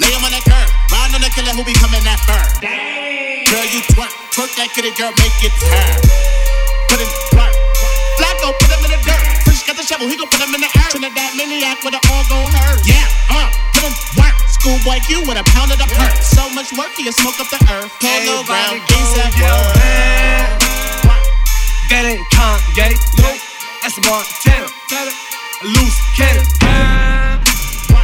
Lay 0.00 0.12
him 0.12 0.24
on 0.24 0.32
the 0.32 0.40
curb. 0.44 0.68
Ride 0.92 1.12
on 1.16 1.20
the 1.20 1.30
killer 1.32 1.52
who 1.56 1.64
be 1.64 1.76
coming 1.76 2.04
that 2.04 2.20
fur. 2.24 2.40
Girl, 2.64 3.66
you 3.72 3.80
twerk. 3.92 4.12
Twerk 4.32 4.52
that 4.56 4.68
kitty, 4.76 4.92
girl, 4.96 5.12
make 5.20 5.36
it 5.44 5.52
turn. 5.56 6.00
Put 6.88 7.00
in 7.00 7.08
work. 7.36 7.52
Flacko, 8.16 8.52
put 8.60 8.72
him 8.72 8.79
got 9.70 9.78
the 9.78 9.86
shovel, 9.86 10.10
he 10.10 10.18
gon' 10.18 10.26
put 10.26 10.42
him 10.42 10.50
in 10.50 10.60
the 10.66 10.70
earth. 10.82 10.90
Trinidad 10.90 11.30
maniac 11.38 11.78
with 11.86 11.94
it 11.94 12.02
all 12.10 12.26
gon' 12.26 12.50
hurt. 12.50 12.82
Yeah, 12.82 13.06
uh, 13.30 13.46
put 13.70 13.86
in 13.86 13.94
work. 14.18 14.34
Schoolboy 14.50 14.98
Q 15.06 15.22
with 15.30 15.38
a 15.38 15.46
pound 15.54 15.70
of 15.70 15.78
the 15.78 15.86
perk. 15.94 16.10
So 16.26 16.42
much 16.50 16.74
work, 16.74 16.90
he'll 16.98 17.14
smoke 17.14 17.38
up 17.38 17.46
the 17.54 17.62
earth. 17.70 17.86
Polo 18.02 18.42
ground, 18.42 18.82
ASAP 18.90 19.30
world. 19.38 19.70
That 21.86 22.02
ain't 22.02 22.26
Kanye, 22.34 22.98
no, 23.22 23.30
that's 23.82 23.94
Montana. 24.02 24.66
A 24.66 25.66
loose 25.70 25.98
cannon. 26.18 26.46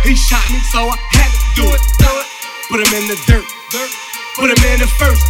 He 0.06 0.14
shot 0.14 0.46
me, 0.54 0.62
so 0.70 0.86
I 0.86 0.94
had 1.18 1.30
to 1.34 1.42
do 1.58 1.66
it. 1.74 1.82
Put 2.70 2.78
him 2.78 2.94
in 2.94 3.10
the 3.10 3.18
dirt, 3.26 3.46
put 4.37 4.53
him 4.53 4.62
in 4.72 4.78
the 4.80 4.91
first. 5.01 5.24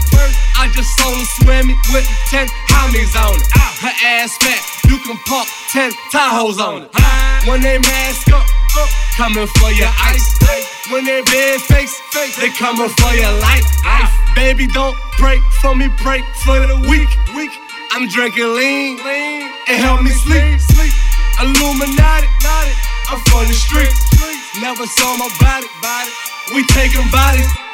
I 0.59 0.69
just 0.75 0.91
saw 0.99 1.09
him 1.15 1.25
swimming 1.41 1.79
with 1.95 2.07
10 2.31 2.47
homies 2.75 3.15
on 3.15 3.39
it. 3.39 3.47
Her 3.81 3.95
ass 4.19 4.37
fat, 4.43 4.61
you 4.91 4.99
can 5.07 5.17
park 5.27 5.47
10 5.71 5.93
Tahoes 6.11 6.59
on 6.59 6.83
it. 6.83 6.91
When 7.47 7.63
they 7.63 7.79
mask 7.79 8.33
up, 8.35 8.47
coming 9.17 9.47
for 9.47 9.71
your 9.73 9.91
ice. 10.03 10.27
When 10.91 11.05
they 11.05 11.23
big 11.23 11.61
face, 11.63 11.95
they 12.39 12.51
coming 12.51 12.91
for 13.01 13.13
your 13.15 13.33
life. 13.41 13.65
Baby, 14.35 14.67
don't 14.67 14.97
break 15.19 15.41
for 15.63 15.75
me, 15.75 15.89
break 16.03 16.25
for 16.45 16.59
the 16.61 16.77
weak. 16.91 17.09
weak. 17.35 17.51
I'm 17.93 18.09
drinking 18.09 18.45
lean, 18.45 18.99
lean. 18.99 19.49
and 19.69 19.79
help 19.81 20.03
me 20.03 20.11
sleep. 20.11 20.61
sleep. 20.61 20.93
Illuminati, 21.41 22.29
I'm 23.09 23.21
from 23.31 23.47
the 23.47 23.55
streets. 23.55 23.97
Never 24.61 24.87
saw 24.87 25.17
my 25.17 25.29
body, 25.41 25.67
body. 25.81 26.11
We 26.55 26.65
taking 26.67 27.09
bodies. 27.11 27.66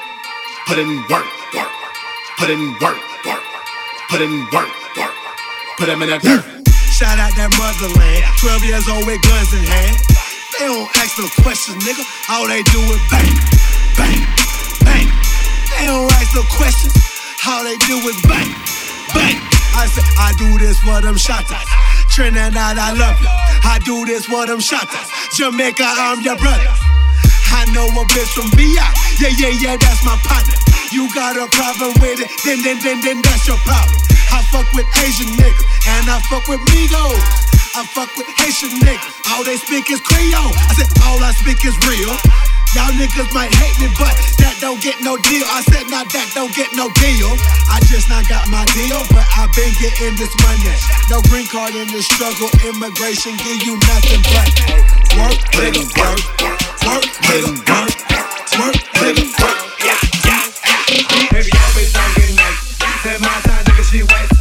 Put 0.73 0.81
in 0.81 1.05
work, 1.13 1.29
work. 1.53 1.69
Put 2.41 2.49
in 2.49 2.73
work, 2.81 2.97
work. 3.29 3.45
Put 4.09 4.23
in 4.25 4.33
work, 4.57 4.73
work. 4.97 5.15
Put 5.77 5.93
him 5.93 6.01
in 6.01 6.09
the 6.09 6.17
dirt. 6.17 6.49
Shout 6.97 7.21
out 7.21 7.37
that 7.37 7.53
motherland. 7.61 8.25
12 8.41 8.65
years 8.65 8.89
old 8.89 9.05
with 9.05 9.21
guns 9.21 9.53
in 9.53 9.69
hand. 9.69 10.01
They 10.57 10.65
don't 10.65 10.89
ask 10.97 11.21
no 11.21 11.29
questions, 11.45 11.77
nigga. 11.85 12.01
All 12.33 12.49
they 12.49 12.65
do 12.73 12.81
is 12.89 13.05
bang, 13.13 13.37
bang, 14.01 14.25
bang. 14.89 15.09
They 15.77 15.93
don't 15.93 16.09
ask 16.17 16.33
no 16.33 16.41
questions. 16.57 16.97
All 17.45 17.69
they 17.69 17.77
do 17.85 18.01
is 18.09 18.17
bang, 18.25 18.49
bang. 19.13 19.37
I 19.77 19.85
say, 19.93 20.01
I 20.17 20.33
do 20.41 20.57
this 20.57 20.81
for 20.81 21.05
them 21.05 21.21
shotters. 21.21 21.69
Trinidad, 22.17 22.81
I 22.81 22.97
love 22.97 23.21
you. 23.21 23.29
I 23.69 23.77
do 23.85 24.09
this 24.09 24.25
for 24.25 24.49
them 24.49 24.65
shotters. 24.65 25.05
Jamaica, 25.37 25.85
I'm 25.85 26.25
your 26.25 26.41
brother. 26.41 26.73
I 27.53 27.69
know 27.77 27.85
a 27.93 28.05
bitch 28.09 28.33
from 28.33 28.49
VI. 28.57 28.65
Yeah, 29.21 29.37
yeah, 29.37 29.53
yeah, 29.61 29.77
that's 29.77 30.01
my 30.09 30.17
partner. 30.25 30.62
You 30.93 31.09
got 31.17 31.41
a 31.41 31.49
problem 31.49 31.97
with 32.05 32.21
it, 32.21 32.29
then, 32.45 32.61
then, 32.61 32.77
then, 32.85 33.01
then 33.01 33.25
that's 33.25 33.49
your 33.49 33.57
problem. 33.65 33.97
I 34.29 34.45
fuck 34.53 34.69
with 34.77 34.85
Asian 35.01 35.33
niggas, 35.41 35.65
and 35.89 36.05
I 36.05 36.21
fuck 36.29 36.45
with 36.53 36.61
Migos. 36.69 37.17
I 37.73 37.81
fuck 37.97 38.13
with 38.21 38.29
Haitian 38.37 38.77
niggas. 38.85 39.33
All 39.33 39.41
they 39.41 39.57
speak 39.57 39.89
is 39.89 40.05
Creole. 40.05 40.53
I 40.53 40.77
said, 40.77 40.93
all 41.09 41.17
I 41.25 41.33
speak 41.33 41.65
is 41.65 41.73
real. 41.89 42.13
Y'all 42.77 42.93
niggas 42.93 43.33
might 43.33 43.49
hate 43.57 43.73
me, 43.81 43.89
but 43.97 44.13
that 44.45 44.61
don't 44.61 44.85
get 44.85 45.01
no 45.01 45.17
deal. 45.17 45.49
I 45.49 45.65
said, 45.65 45.89
now 45.89 46.05
that 46.05 46.29
don't 46.37 46.53
get 46.53 46.69
no 46.77 46.93
deal. 47.01 47.33
I 47.73 47.81
just 47.89 48.13
not 48.13 48.29
got 48.29 48.45
my 48.53 48.69
deal, 48.77 49.01
but 49.17 49.25
I've 49.41 49.49
been 49.57 49.73
getting 49.81 50.13
this 50.21 50.33
money. 50.45 50.77
No 51.09 51.25
green 51.33 51.49
card 51.49 51.73
in 51.73 51.89
this 51.89 52.05
struggle. 52.05 52.53
Immigration 52.69 53.33
give 53.41 53.65
you 53.65 53.81
nothing 53.89 54.21
but 54.29 54.49
work, 55.17 55.41
nigga, 55.57 55.89
work, 55.97 56.21
work, 56.85 57.09
nigga, 57.33 57.53
work, 57.65 57.97
work, 58.61 58.77
nigga, 59.01 59.25
work. 59.41 60.22
Baby, 60.89 61.51
I've 61.55 61.75
been 61.75 61.91
talking 61.93 62.37
nice. 62.37 62.77
Said 63.03 63.21
my 63.21 63.29
time, 63.45 63.65
nigga, 63.65 63.85
she 63.91 64.03
wait. 64.03 64.32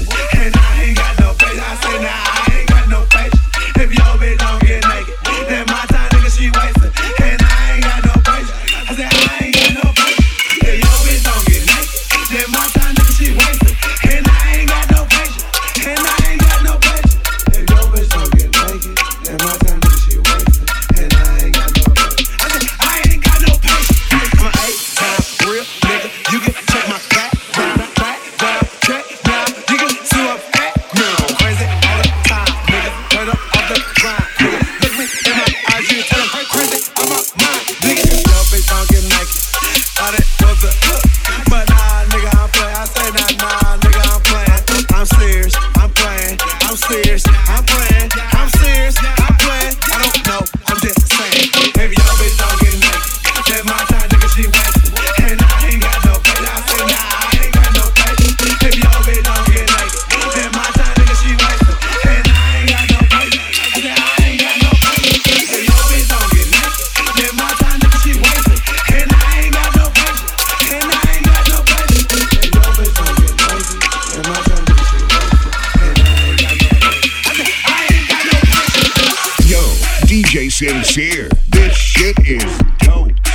DJ 80.31 80.49
Sincere. 80.49 81.27
This 81.49 81.75
shit 81.75 82.17
is 82.25 82.57
dope. 82.79 83.30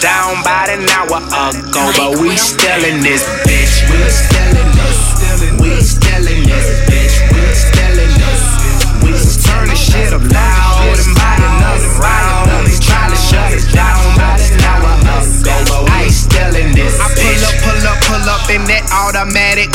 Down 0.00 0.40
about 0.40 0.68
an 0.68 0.88
hour 0.88 1.18
ago. 1.18 1.92
But 1.96 2.20
we 2.20 2.36
still 2.36 2.84
in 2.84 3.00
this 3.00 3.24
bitch, 3.44 3.84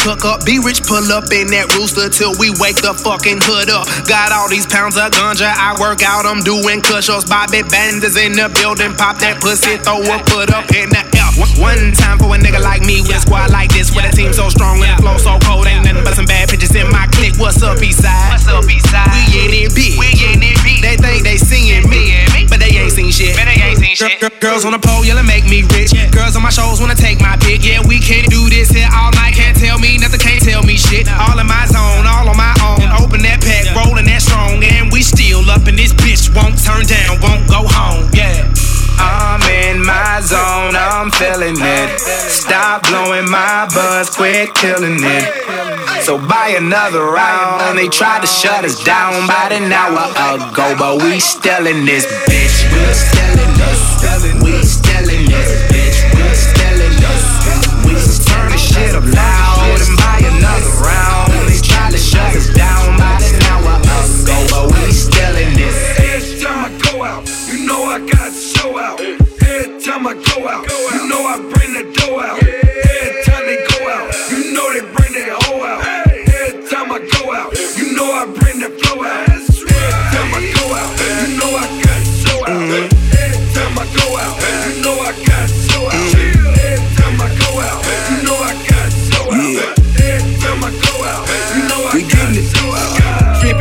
cook 0.08 0.24
up. 0.24 0.46
Be 0.48 0.56
rich, 0.64 0.88
pull 0.88 1.04
up 1.12 1.28
in 1.36 1.52
that 1.52 1.68
rooster 1.76 2.08
till 2.08 2.32
we 2.40 2.48
wake 2.64 2.80
the 2.80 2.96
fucking 2.96 3.44
hood 3.44 3.68
up. 3.68 3.84
Got 4.08 4.32
all 4.32 4.48
these 4.48 4.64
pounds 4.64 4.96
of 4.96 5.12
ganja, 5.12 5.52
I 5.52 5.76
work 5.84 6.00
out, 6.00 6.24
I'm 6.24 6.40
doing 6.48 6.80
cush-ups. 6.80 7.28
Bobby 7.28 7.60
Banders 7.68 8.16
in 8.16 8.40
the 8.40 8.48
building, 8.56 8.96
pop 8.96 9.20
that 9.20 9.44
pussy, 9.44 9.76
throw 9.84 10.00
a 10.00 10.16
put 10.32 10.48
up 10.56 10.72
in 10.72 10.88
the 10.96 11.04
air. 11.04 11.28
One- 11.60 11.92
time 11.98 12.18
for 12.18 12.32
a 12.34 12.38
nigga 12.40 12.62
like 12.64 12.82
me 12.88 13.02
with 13.02 13.18
a 13.18 13.20
squad 13.20 13.52
like 13.52 13.70
this, 13.74 13.92
with 13.92 14.06
a 14.06 14.12
team 14.16 14.32
so 14.32 14.50
strong 14.50 14.80
and 14.80 14.96
the 14.96 15.02
flow 15.02 15.18
so 15.18 15.36
cold, 15.44 15.68
ain't 15.68 15.84
nothing 15.84 16.04
but 16.04 16.16
some 16.16 16.26
bad 16.26 16.48
bitches 16.48 16.74
in 16.74 16.88
my 16.90 17.06
clique. 17.12 17.36
What's 17.38 17.62
up, 17.62 17.78
Eastside? 17.78 18.32
What's 18.32 18.48
up, 18.48 18.64
Eastside? 18.64 19.12
We 19.12 19.44
in 19.44 19.52
it 19.68 19.76
big. 19.76 20.00
We 20.00 20.08
in 20.24 20.40
it. 20.40 20.56
They 20.82 20.96
think 20.96 21.24
they 21.24 21.38
seeing 21.38 21.84
me, 21.90 22.16
but 22.48 22.57
seen 22.98 23.14
shit. 23.14 23.38
But 23.38 23.46
they 23.46 23.62
ain't 23.62 23.78
seen 23.78 23.94
shit. 23.94 24.18
Girls 24.42 24.66
on 24.66 24.74
the 24.74 24.82
pole 24.82 25.06
yelling, 25.06 25.30
make 25.30 25.46
me 25.46 25.62
rich. 25.78 25.94
Yeah. 25.94 26.10
Girls 26.10 26.36
on 26.36 26.42
my 26.42 26.50
shows 26.50 26.82
wanna 26.82 26.98
take 26.98 27.22
my 27.22 27.38
pick. 27.38 27.62
Yeah, 27.62 27.86
we 27.86 28.02
can't 28.02 28.26
do 28.30 28.50
this 28.50 28.74
here 28.74 28.90
all 28.90 29.14
night. 29.14 29.38
Can't 29.38 29.56
tell 29.56 29.78
me 29.78 29.98
nothing, 30.02 30.20
can't 30.20 30.42
tell 30.42 30.64
me 30.64 30.78
shit. 30.78 31.06
All 31.06 31.38
in 31.38 31.46
my 31.46 31.66
zone, 31.70 32.10
all 32.10 32.26
on 32.26 32.38
my 32.38 32.54
own. 32.66 32.82
Open 32.98 33.22
that 33.22 33.40
pack, 33.46 33.70
rolling 33.78 34.10
that 34.10 34.22
strong, 34.22 34.64
and 34.64 34.92
we 34.92 35.06
still 35.06 35.46
up 35.50 35.68
in 35.68 35.76
this 35.76 35.94
bitch. 35.94 36.34
Won't 36.34 36.58
turn 36.58 36.86
down, 36.90 37.22
won't 37.22 37.46
go 37.46 37.62
home. 37.70 38.10
Yeah. 38.14 38.50
I'm 38.98 39.47
my 39.88 40.20
zone, 40.20 40.76
I'm 40.76 41.10
feeling 41.12 41.56
it. 41.56 42.00
Stop 42.00 42.84
blowing 42.92 43.32
my 43.32 43.68
buzz, 43.74 44.10
quit 44.12 44.54
killing 44.54 45.00
it. 45.00 46.04
So 46.04 46.20
buy 46.20 46.56
another 46.60 47.04
round. 47.08 47.80
They 47.80 47.88
tried 47.88 48.22
to 48.22 48.28
shut 48.28 48.66
us 48.66 48.84
down 48.84 49.24
about 49.24 49.52
an 49.52 49.72
hour 49.72 50.12
ago, 50.36 50.76
but 50.78 51.02
we 51.02 51.20
still 51.20 51.66
in 51.66 51.86
this 51.86 52.06
bitch. 52.28 52.68
We 52.68 52.84
still 52.94 53.36
in 53.40 53.52
this. 53.56 54.44
We 54.44 54.54
still 54.68 55.08
in 55.08 55.26
this 55.26 55.52
bitch. 55.72 55.98
We 56.12 56.28
still 56.36 56.80
in 56.84 56.96
this. 57.00 57.26
We 57.88 57.94
turn 58.28 58.52
the 58.52 58.60
shit 58.60 58.94
up 58.94 59.08
loud 59.08 59.80
and 59.80 59.96
buy 60.04 60.20
another 60.28 60.74
round. 60.84 61.32
They 61.48 61.60
tried 61.64 61.92
to 61.92 61.98
shut 61.98 62.36
us 62.36 62.54
down 62.54 62.67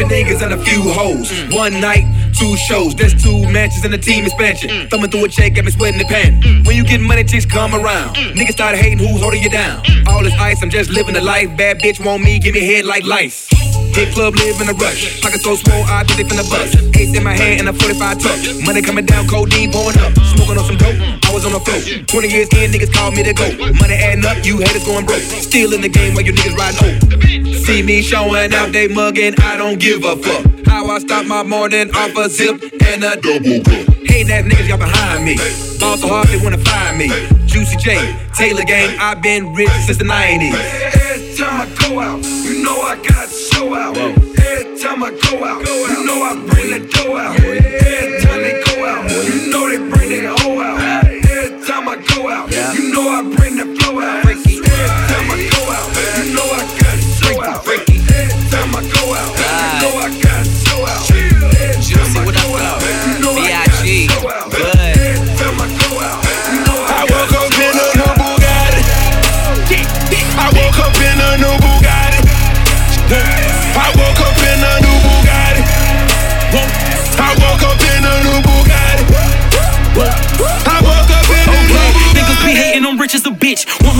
niggas 0.09 0.43
and 0.43 0.53
a 0.53 0.59
few 0.59 0.83
hoes. 0.83 1.31
One 1.53 1.81
night, 1.81 2.05
two 2.35 2.57
shows. 2.57 2.95
There's 2.95 3.15
two 3.15 3.49
matches 3.51 3.85
and 3.85 3.93
a 3.95 3.99
team 3.99 4.25
expansion. 4.25 4.71
Mm. 4.71 4.91
Thumbing 4.91 5.11
through 5.11 5.25
a 5.25 5.29
check, 5.29 5.55
got 5.55 5.65
me 5.65 5.71
sweating 5.71 5.99
the 5.99 6.07
pan. 6.07 6.41
Mm. 6.43 6.67
When 6.67 6.77
you 6.77 6.85
get 6.85 7.01
money, 7.01 7.25
chicks 7.25 7.47
come 7.47 7.75
around. 7.75 8.17
Mm. 8.17 8.35
Niggas 8.35 8.53
start 8.53 8.77
hating 8.77 8.99
who's 8.99 9.21
holding 9.21 9.43
you 9.43 9.51
down. 9.51 9.83
All 10.07 10.23
this 10.23 10.35
ice, 10.35 10.63
I'm 10.63 10.71
just 10.71 10.91
living 10.91 11.15
the 11.15 11.21
life. 11.21 11.57
Bad 11.57 11.79
bitch 11.81 12.05
want 12.05 12.23
me, 12.23 12.39
give 12.39 12.55
me 12.55 12.65
head 12.65 12.85
like 12.85 13.05
lice. 13.05 13.49
Hit 13.97 14.13
club, 14.13 14.35
live 14.37 14.61
in 14.61 14.69
a 14.69 14.75
rush. 14.75 15.23
Pocket 15.23 15.41
so 15.41 15.57
small, 15.57 15.83
I 15.85 16.05
think 16.05 16.29
they 16.29 16.37
finna 16.37 16.45
bust. 16.51 16.77
Ace 16.97 17.17
in 17.17 17.25
my 17.25 17.33
hand 17.33 17.61
and 17.61 17.69
a 17.69 17.73
45 17.73 18.19
tuck. 18.19 18.39
Money 18.65 18.83
coming 18.83 19.07
down, 19.07 19.27
codeine 19.27 19.73
pouring 19.73 19.99
up. 19.99 20.13
Smoking 20.37 20.59
on 20.59 20.65
some 20.69 20.77
dope, 20.77 21.01
I 21.25 21.33
was 21.33 21.47
on 21.47 21.53
the 21.53 21.61
floor. 21.61 21.81
20 22.05 22.29
years 22.29 22.49
in, 22.61 22.73
niggas 22.73 22.93
called 22.93 23.17
me 23.17 23.23
to 23.23 23.33
go. 23.33 23.49
Money 23.81 23.95
adding 23.95 24.27
up, 24.27 24.45
you 24.45 24.59
haters 24.59 24.85
going 24.85 25.07
broke. 25.07 25.23
Still 25.23 25.73
in 25.73 25.81
the 25.81 25.89
game 25.89 26.13
while 26.15 26.25
you 26.25 26.35
niggas 26.35 26.57
riding 26.57 26.77
old. 26.85 27.57
See 27.65 27.83
me 27.83 28.03
showing 28.03 28.53
out, 28.53 28.73
they 28.73 28.87
mugging, 28.87 29.35
I 29.41 29.57
don't 29.57 29.81
give 29.81 29.96
a 30.05 30.17
fuck. 30.17 30.67
How 30.67 30.87
I 30.87 30.99
start 30.99 31.27
my 31.27 31.43
morning 31.43 31.91
off 31.95 32.17
a 32.17 32.29
zip 32.29 32.61
and 32.85 33.05
a 33.05 33.17
double 33.17 33.63
cup. 33.65 33.95
Hating 34.05 34.33
ass 34.33 34.45
niggas, 34.45 34.69
y'all 34.69 34.79
behind 34.79 35.25
me. 35.25 35.37
Ball 35.81 35.97
so 35.97 36.09
hard, 36.09 36.29
they 36.29 36.43
wanna 36.43 36.59
find 36.59 36.99
me. 36.99 37.09
Juicy 37.47 37.77
J, 37.77 38.17
Taylor 38.35 38.65
Gang, 38.65 38.99
i 38.99 39.15
been 39.15 39.55
rich 39.55 39.71
since 39.87 39.99
the 39.99 40.05
90s. 40.05 40.53
Every 40.53 41.37
time 41.37 41.61
I 41.61 41.89
go 41.89 42.01
out, 42.01 42.25
you 42.45 42.63
know 42.63 42.81
I 42.83 42.97
got 42.97 43.29
show 43.29 43.75
out. 43.75 43.97
Every 43.97 44.79
time 44.79 45.03
I 45.03 45.11
go 45.11 45.45
out, 45.45 45.61
you 45.67 46.05
know 46.05 46.23
I 46.23 46.35
bring 46.47 46.71
the 46.71 46.89
dough 46.93 47.17
out. 47.17 47.39
Every 47.41 48.23
time 48.23 48.43
they 48.43 48.63
go 48.67 48.85
out, 48.85 49.11
you 49.11 49.51
know 49.51 49.69
they 49.69 49.79
bring 49.79 50.09
their 50.11 50.35
hoe 50.37 50.61
out. 50.61 51.07
Every 51.07 51.67
time 51.67 51.89
I 51.89 51.97
go 51.97 52.29
out, 52.29 52.51
you 52.51 52.93
know 52.93 53.09
I 53.09 53.23
bring 53.37 53.57
the 53.57 53.81
flow 53.81 54.01
out. 54.01 54.27
Every 54.27 54.61
time 54.61 55.31
I 55.31 55.49
go 55.53 55.63
out, 55.73 55.89
you 56.19 56.35
know 56.35 56.45
I 56.45 56.63
got 56.81 56.99
show 57.01 57.43
out. 57.43 57.86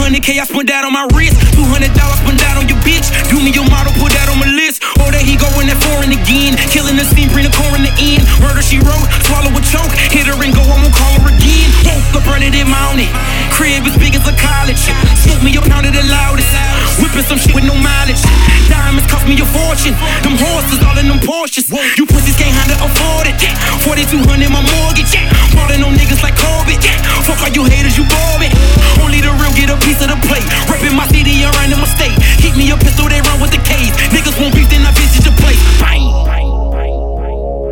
200k, 0.07 0.39
I 0.39 0.45
spent 0.45 0.67
that 0.71 0.85
on 0.85 0.93
my 0.93 1.03
wrist. 1.11 1.35
$200 1.51 1.67
spent 1.67 2.39
that 2.39 2.55
on 2.55 2.71
your 2.71 2.79
bitch. 2.87 3.11
Do 3.27 3.43
me 3.43 3.51
your 3.51 3.67
model, 3.67 3.91
put 3.99 4.15
that 4.15 4.31
on 4.31 4.39
my 4.39 4.47
list. 4.47 4.79
There 5.17 5.25
he 5.25 5.33
go 5.33 5.49
in 5.57 5.65
that 5.65 5.81
foreign 5.81 6.13
again. 6.13 6.53
Killing 6.69 6.93
the 6.93 7.01
scene, 7.01 7.25
bring 7.33 7.49
the 7.49 7.49
core 7.49 7.73
in 7.73 7.81
the 7.81 7.89
end. 7.97 8.21
Murder 8.37 8.61
she 8.61 8.77
wrote, 8.77 9.01
swallow 9.25 9.49
a 9.49 9.61
choke. 9.65 9.89
Hit 10.13 10.29
her 10.29 10.37
and 10.37 10.53
go, 10.53 10.61
I 10.61 10.77
won't 10.77 10.93
call 10.93 11.09
her 11.25 11.33
again. 11.33 11.73
Woke 11.89 12.21
up 12.21 12.29
running 12.29 12.53
it 12.53 12.69
mounted. 12.69 13.09
Crib 13.49 13.81
as 13.81 13.97
big 13.97 14.13
as 14.13 14.21
a 14.29 14.35
college. 14.37 14.77
Smoke 15.25 15.41
me 15.41 15.57
a 15.57 15.61
pound 15.65 15.89
of 15.89 15.97
the 15.97 16.05
loudest. 16.05 16.53
Whipping 17.01 17.25
some 17.25 17.41
shit 17.41 17.49
with 17.57 17.65
no 17.65 17.73
mileage. 17.73 18.21
Diamonds 18.69 19.09
cost 19.09 19.25
me 19.25 19.33
a 19.41 19.47
fortune. 19.57 19.97
Them 20.21 20.37
horses 20.37 20.85
all 20.85 20.93
in 21.01 21.09
them 21.09 21.17
Porsches. 21.25 21.65
You 21.97 22.05
pussies 22.05 22.37
can't 22.37 22.53
handle 22.53 22.77
afford 22.85 23.25
it. 23.25 23.41
4200 23.89 24.21
my 24.53 24.61
mortgage. 24.61 25.17
Falling 25.57 25.81
on 25.81 25.97
niggas 25.97 26.21
like 26.21 26.37
Corbett. 26.37 26.77
Fuck 27.25 27.41
all 27.41 27.49
you 27.57 27.65
haters, 27.65 27.97
you 27.97 28.05
boring. 28.05 28.53
Only 29.01 29.25
the 29.25 29.33
real 29.33 29.49
get 29.57 29.73
a 29.73 29.77
piece 29.81 29.97
of 29.97 30.13
the 30.13 30.19
plate. 30.29 30.45
Reppin' 30.69 30.93
my 30.93 31.09
city 31.09 31.41
around 31.41 31.73
in 31.73 31.81
my 31.81 31.89
state. 31.89 32.13
Keep 32.37 32.53
me 32.53 32.69
a 32.69 32.77
pistol, 32.77 33.09
they 33.09 33.17
run 33.25 33.41
with 33.41 33.49
the 33.49 33.61
case. 33.65 33.89
Niggas 34.13 34.37
won't 34.37 34.53
beef, 34.53 34.69
then 34.69 34.85
I 34.85 34.93
visit 35.07 35.25
your 35.25 35.35
place. 35.35 35.61
Bang. 35.79 36.03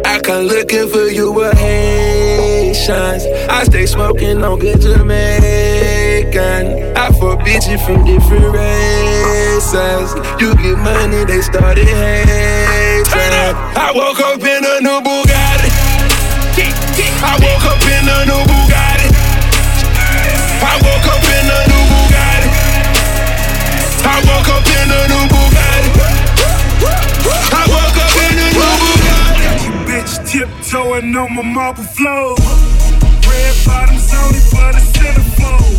I 0.05 0.19
come 0.19 0.45
looking 0.45 0.87
for 0.89 1.07
you 1.07 1.31
with 1.31 1.57
Haitians. 1.57 3.25
I 3.49 3.63
stay 3.65 3.85
smoking 3.85 4.43
on 4.43 4.59
good 4.59 4.81
Jamaican. 4.81 6.65
I 6.95 7.11
fuck 7.19 7.39
bitches 7.39 7.85
from 7.85 8.05
different 8.05 8.53
races. 8.53 10.13
You 10.39 10.55
get 10.55 10.77
money, 10.79 11.25
they 11.25 11.41
started 11.41 11.87
hating. 11.87 13.55
I 13.77 13.91
woke 13.93 14.19
up 14.19 14.41
in 14.41 14.63
a 14.65 14.81
new 14.81 15.01
Bugatti. 15.01 15.71
I 17.27 17.37
woke 17.41 17.54
Tiptoeing 30.95 31.17
on 31.17 31.35
my 31.35 31.41
marble 31.41 31.83
floor. 31.83 32.35
Red 33.27 33.55
bottoms 33.65 34.13
only 34.13 34.39
for 34.39 34.71
the 34.71 34.79
centerfold. 34.95 35.75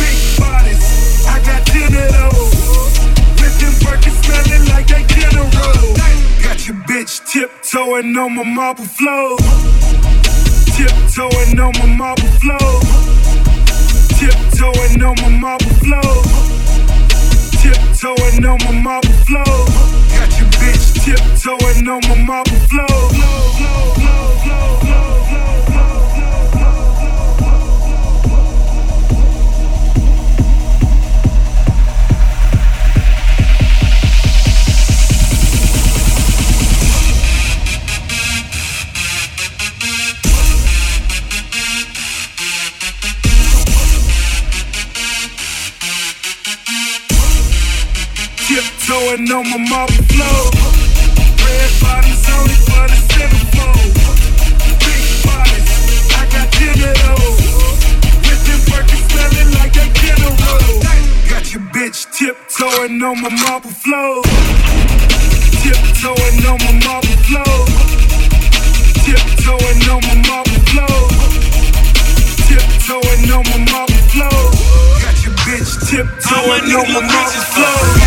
Big 0.00 0.18
bodies, 0.40 1.26
I 1.26 1.42
got 1.44 1.66
ten 1.66 1.92
of 1.92 2.08
those. 2.32 2.98
Birkin 3.84 4.12
smelling 4.22 4.64
like 4.70 4.86
they 4.86 5.04
general. 5.12 5.50
Got 6.42 6.66
your 6.66 6.76
bitch 6.88 7.20
tiptoeing 7.30 8.16
on 8.16 8.34
my 8.34 8.44
marble 8.44 8.84
floor. 8.84 9.36
Tiptoeing 10.72 11.60
on 11.60 11.72
my 11.80 11.86
marble 11.94 12.32
floor. 12.40 12.80
Tiptoeing 14.16 15.02
on 15.02 15.16
my 15.20 15.28
marble 15.38 15.74
floor. 15.84 16.24
Tiptoeing 17.60 18.46
on 18.46 18.58
my 18.64 18.72
marble 18.80 19.12
floor. 19.26 19.68
Got 20.16 20.32
your 20.40 20.48
bitch 20.56 21.04
tiptoeing 21.04 21.88
on 21.88 22.00
my 22.08 22.24
marble 22.24 22.60
floor. 22.70 23.03
On 49.24 49.42
my 49.48 49.56
marble 49.56 50.04
floor. 50.12 50.50
Red 51.42 51.70
bottoms 51.80 52.28
only 52.28 52.54
for 52.60 52.84
the 52.86 52.98
centerfold. 53.08 53.92
Big 54.84 55.04
bodies, 55.24 56.12
I 56.12 56.28
got 56.28 56.52
ten 56.52 56.76
of 56.76 56.94
those. 57.02 57.40
Whipping 58.20 58.62
Birkin 58.68 59.00
smelling 59.08 59.50
like 59.56 59.72
they 59.72 59.88
general. 59.96 60.36
Got 61.26 61.44
your 61.52 61.64
bitch 61.72 62.04
tiptoeing 62.12 63.02
on 63.02 63.16
my 63.22 63.30
marble 63.42 63.70
floor. 63.70 64.22
Tiptoeing 65.64 66.44
on 66.44 66.58
my 66.60 66.72
marble 66.84 67.18
floor. 67.24 67.58
Tiptoeing 69.02 69.88
on 69.88 70.00
my 70.04 70.14
marble 70.28 70.60
floor. 70.68 71.00
Tiptoeing 72.46 73.32
on 73.32 73.42
my 73.50 73.58
marble 73.72 74.02
floor. 74.12 74.40
Got 75.00 75.16
your 75.24 75.34
bitch 75.42 75.72
tiptoeing 75.88 76.70
on 76.76 76.86
my 76.92 77.00
marble 77.00 77.44
floor. 77.56 78.03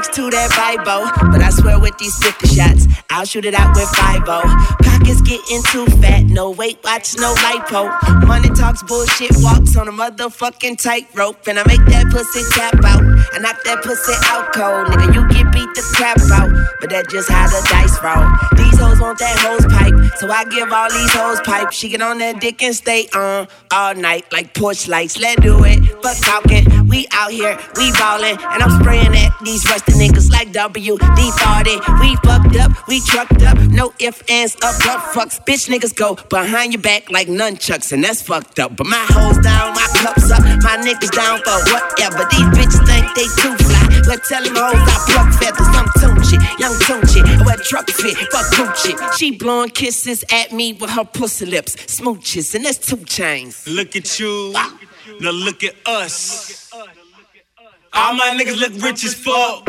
Next 0.00 0.14
to 0.14 0.30
that 0.30 0.48
Bible. 0.56 1.04
But 1.30 1.42
I 1.42 1.50
swear 1.50 1.78
with 1.78 1.96
these 1.98 2.16
50 2.24 2.48
shots, 2.48 2.86
I'll 3.10 3.26
shoot 3.26 3.44
it 3.44 3.52
out 3.52 3.76
with 3.76 3.88
5 4.00 4.24
Pockets 4.24 5.20
getting 5.20 5.62
too 5.68 5.84
fat, 6.00 6.24
no 6.24 6.50
weight 6.50 6.78
watch, 6.82 7.16
no 7.18 7.34
lipo. 7.34 7.92
Money 8.26 8.48
talks 8.50 8.82
bullshit, 8.82 9.32
walks 9.44 9.76
on 9.76 9.88
a 9.88 9.92
motherfucking 9.92 10.80
tightrope. 10.80 11.46
And 11.48 11.58
I 11.58 11.64
make 11.66 11.84
that 11.92 12.08
pussy 12.10 12.40
tap 12.56 12.80
out. 12.82 13.02
I 13.34 13.38
knock 13.40 13.62
that 13.64 13.82
pussy 13.84 14.14
out 14.24 14.54
cold. 14.54 14.88
Nigga, 14.88 15.14
you 15.14 15.22
get 15.28 15.52
beat 15.52 15.68
the 15.76 15.84
crap 15.92 16.16
out. 16.32 16.48
But 16.80 16.90
that 16.90 17.08
just 17.10 17.30
how 17.30 17.46
the 17.48 17.60
dice 17.68 17.96
roll. 18.02 18.24
These 18.56 18.78
hoes 18.78 19.00
want 19.00 19.18
that 19.18 19.36
hose 19.38 19.66
pipe, 19.66 19.94
so 20.18 20.30
I 20.30 20.44
give 20.44 20.72
all 20.72 20.90
these 20.90 21.12
hoes 21.12 21.40
pipe. 21.40 21.72
She 21.72 21.88
get 21.88 22.02
on 22.02 22.18
that 22.18 22.40
dick 22.40 22.62
and 22.62 22.74
stay 22.74 23.08
on 23.14 23.48
all 23.72 23.94
night 23.94 24.30
like 24.32 24.54
porch 24.54 24.88
lights. 24.88 25.18
Let's 25.18 25.40
do 25.42 25.64
it. 25.64 25.80
Fuck 26.02 26.16
talking, 26.18 26.88
we 26.88 27.06
out 27.12 27.30
here, 27.30 27.58
we 27.76 27.92
ballin'. 27.92 28.38
And 28.40 28.62
I'm 28.62 28.80
spraying 28.80 29.14
at 29.16 29.32
these 29.44 29.64
rusty 29.66 29.92
niggas 29.92 30.30
like 30.30 30.52
WD 30.52 31.20
40. 31.38 31.80
We 32.00 32.16
fucked 32.24 32.56
up, 32.56 32.88
we 32.88 33.00
trucked 33.00 33.42
up, 33.42 33.58
no 33.58 33.92
ifs, 33.98 34.22
ands, 34.28 34.56
up, 34.62 34.74
but 34.84 35.00
fucks. 35.12 35.40
Bitch 35.44 35.68
niggas 35.68 35.94
go 35.94 36.16
behind 36.28 36.72
your 36.72 36.82
back 36.82 37.10
like 37.10 37.28
nunchucks, 37.28 37.92
and 37.92 38.02
that's 38.04 38.22
fucked 38.22 38.58
up. 38.58 38.76
But 38.76 38.86
my 38.86 39.04
hoes 39.08 39.38
down, 39.38 39.74
my 39.74 39.86
cups 40.00 40.30
up, 40.30 40.42
my 40.62 40.76
niggas 40.80 41.12
down 41.12 41.40
for 41.42 41.58
whatever. 41.72 42.24
These 42.30 42.48
bitches 42.56 42.82
think 42.86 43.06
they 43.14 43.28
too 43.40 43.54
fly. 43.64 44.02
But 44.06 44.24
tell 44.24 44.42
them 44.42 44.54
hoes 44.56 44.80
I 44.80 44.96
pluck 45.08 45.28
feathers, 45.40 45.68
I'm 45.76 45.86
Tunechi, 46.00 46.38
young 46.60 46.74
Tunechi. 46.74 47.22
I 47.24 47.44
wear 47.44 47.56
truck 47.56 47.88
fit, 47.90 48.16
fuck 48.30 48.46
Gucci. 48.52 49.18
She 49.18 49.36
blowing 49.36 49.70
kisses 49.70 50.24
at 50.30 50.52
me 50.52 50.74
with 50.74 50.90
her 50.90 51.04
pussy 51.04 51.46
lips, 51.46 51.74
smooches, 51.76 52.54
and 52.54 52.64
that's 52.64 52.78
2 52.86 52.98
Chainz. 52.98 53.66
Look 53.66 53.96
at 53.96 54.20
you, 54.20 54.52
now 55.20 55.30
look 55.30 55.64
at 55.64 55.74
us. 55.86 56.70
All 57.92 58.14
my 58.14 58.38
niggas 58.38 58.58
look 58.60 58.82
rich 58.82 59.04
as 59.04 59.14
fuck. 59.14 59.68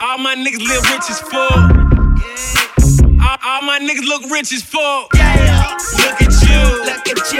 All 0.00 0.18
my 0.18 0.34
niggas 0.34 0.66
live 0.66 0.82
rich 0.90 1.10
as 1.10 1.20
fuck. 1.20 1.70
All, 3.22 3.36
all 3.44 3.62
my 3.62 3.78
niggas 3.78 4.06
look 4.08 4.24
rich 4.30 4.52
as 4.52 4.62
fuck. 4.62 5.12
Look 5.12 6.22
at 6.22 6.32
you, 6.48 6.84
look 6.84 7.06
at 7.06 7.32
you, 7.32 7.39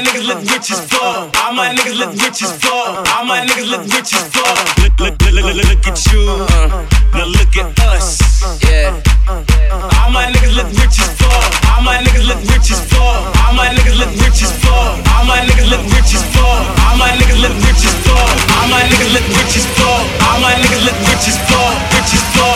my 0.00 0.06
niggas 0.06 0.26
look 0.26 0.40
rich 0.48 0.70
as 0.70 0.80
fuck. 0.88 1.36
All 1.44 1.52
my 1.52 1.74
niggas 1.74 1.98
look 1.98 2.12
rich 2.12 2.42
as 2.42 2.52
fuck. 2.56 3.06
All 3.12 3.24
my 3.24 3.44
niggas 3.44 3.68
look 3.68 3.84
rich 3.92 4.14
as 4.16 4.24
fuck. 4.32 4.56
Look, 4.80 4.96
look, 4.98 5.20
look, 5.20 5.44
look, 5.44 5.56
look, 5.56 5.68
look 5.68 5.86
at 5.86 6.00
you. 6.08 6.24
Now 7.12 7.26
look 7.28 7.52
at 7.60 7.78
us. 7.92 8.16
Yeah. 8.64 8.96
All 9.28 10.10
my 10.10 10.24
niggas 10.32 10.56
look 10.56 10.72
rich 10.72 11.00
as 11.04 11.12
fuck. 11.20 11.52
All 11.76 11.82
my 11.82 12.00
niggas 12.00 12.26
look 12.26 12.40
rich 12.48 12.72
as 12.72 12.80
fuck. 12.88 13.36
All 13.44 13.52
my 13.52 13.68
niggas 13.76 13.98
look 14.00 14.12
rich 14.24 14.40
as 14.40 14.52
fuck. 14.64 15.04
All 15.12 15.24
my 15.28 15.40
niggas 15.44 15.68
look 15.68 15.84
rich 15.92 16.14
as 16.16 16.24
fuck. 16.32 16.64
All 16.88 16.96
my 16.96 17.12
niggas 17.20 17.42
look 17.44 17.56
rich 17.60 17.84
as 17.84 17.96
fuck. 18.00 18.32
All 18.56 18.68
my 18.72 18.80
niggas 18.88 19.12
look 19.12 19.26
rich 19.36 19.56
as 19.60 19.66
fuck. 19.76 20.04
All 20.24 20.40
my 20.40 20.54
niggas 20.64 20.80
look 20.80 20.98
rich 21.12 21.28
as 21.28 21.36
fuck. 21.44 21.76
Rich 21.92 22.14
as 22.16 22.24
fuck. 22.32 22.49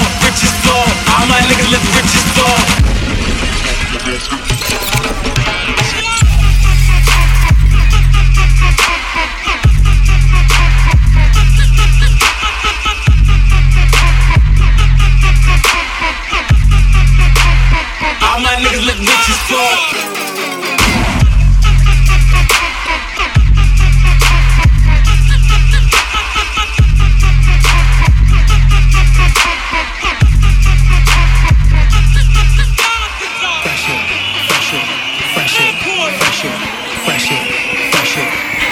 My 18.54 18.60
niggas 18.60 18.86
look 18.86 18.98
rich 18.98 19.30
as 19.30 19.38
fuck. 19.48 20.14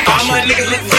All 0.07 0.28
my 0.28 0.41
niggas 0.47 0.70
look 0.70 0.93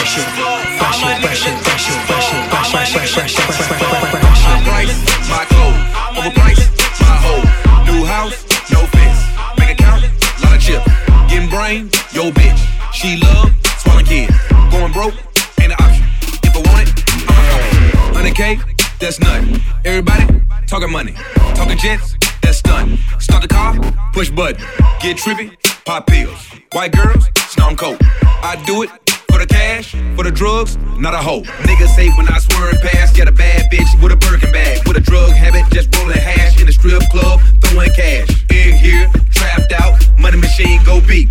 100K, 18.34 18.98
that's 18.98 19.20
nothing. 19.20 19.60
Everybody, 19.84 20.42
talking 20.66 20.90
money. 20.90 21.14
Talking 21.54 21.78
jets, 21.78 22.16
that's 22.42 22.58
stun. 22.58 22.98
Start 23.20 23.42
the 23.42 23.48
car, 23.48 23.78
push 24.12 24.30
button. 24.30 24.60
Get 25.00 25.16
trippy, 25.16 25.56
pop 25.84 26.06
pills. 26.06 26.50
White 26.72 26.92
girls, 26.92 27.28
snorting 27.48 27.76
coke. 27.76 28.00
I 28.22 28.60
do 28.66 28.82
it 28.82 28.90
for 29.30 29.38
the 29.38 29.46
cash, 29.46 29.94
for 30.16 30.24
the 30.24 30.32
drugs, 30.32 30.76
not 30.98 31.14
a 31.14 31.18
hoe. 31.18 31.42
Niggas 31.62 31.94
say 31.94 32.10
when 32.16 32.28
I 32.28 32.38
swerve 32.38 32.80
past, 32.82 33.14
get 33.14 33.28
a 33.28 33.32
bad 33.32 33.70
bitch 33.70 34.02
with 34.02 34.12
a 34.12 34.16
Birkin 34.16 34.50
bag, 34.50 34.86
with 34.86 34.96
a 34.96 35.00
drug 35.00 35.30
habit, 35.30 35.64
just 35.72 35.94
rolling 35.96 36.18
hash 36.18 36.60
in 36.60 36.66
the 36.66 36.72
strip 36.72 37.02
club, 37.10 37.40
throwing 37.62 37.90
cash. 37.92 38.44
In 38.50 38.74
here, 38.74 39.10
trapped 39.30 39.72
out, 39.72 39.94
money 40.18 40.38
machine 40.38 40.80
go 40.84 41.00
beep. 41.06 41.28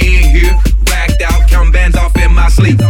In 0.00 0.30
here, 0.30 0.58
blacked 1.06 1.22
out, 1.22 1.48
count 1.48 1.72
bands 1.72 1.96
off 1.96 2.14
in 2.16 2.34
my 2.34 2.48
sleep. 2.48 2.80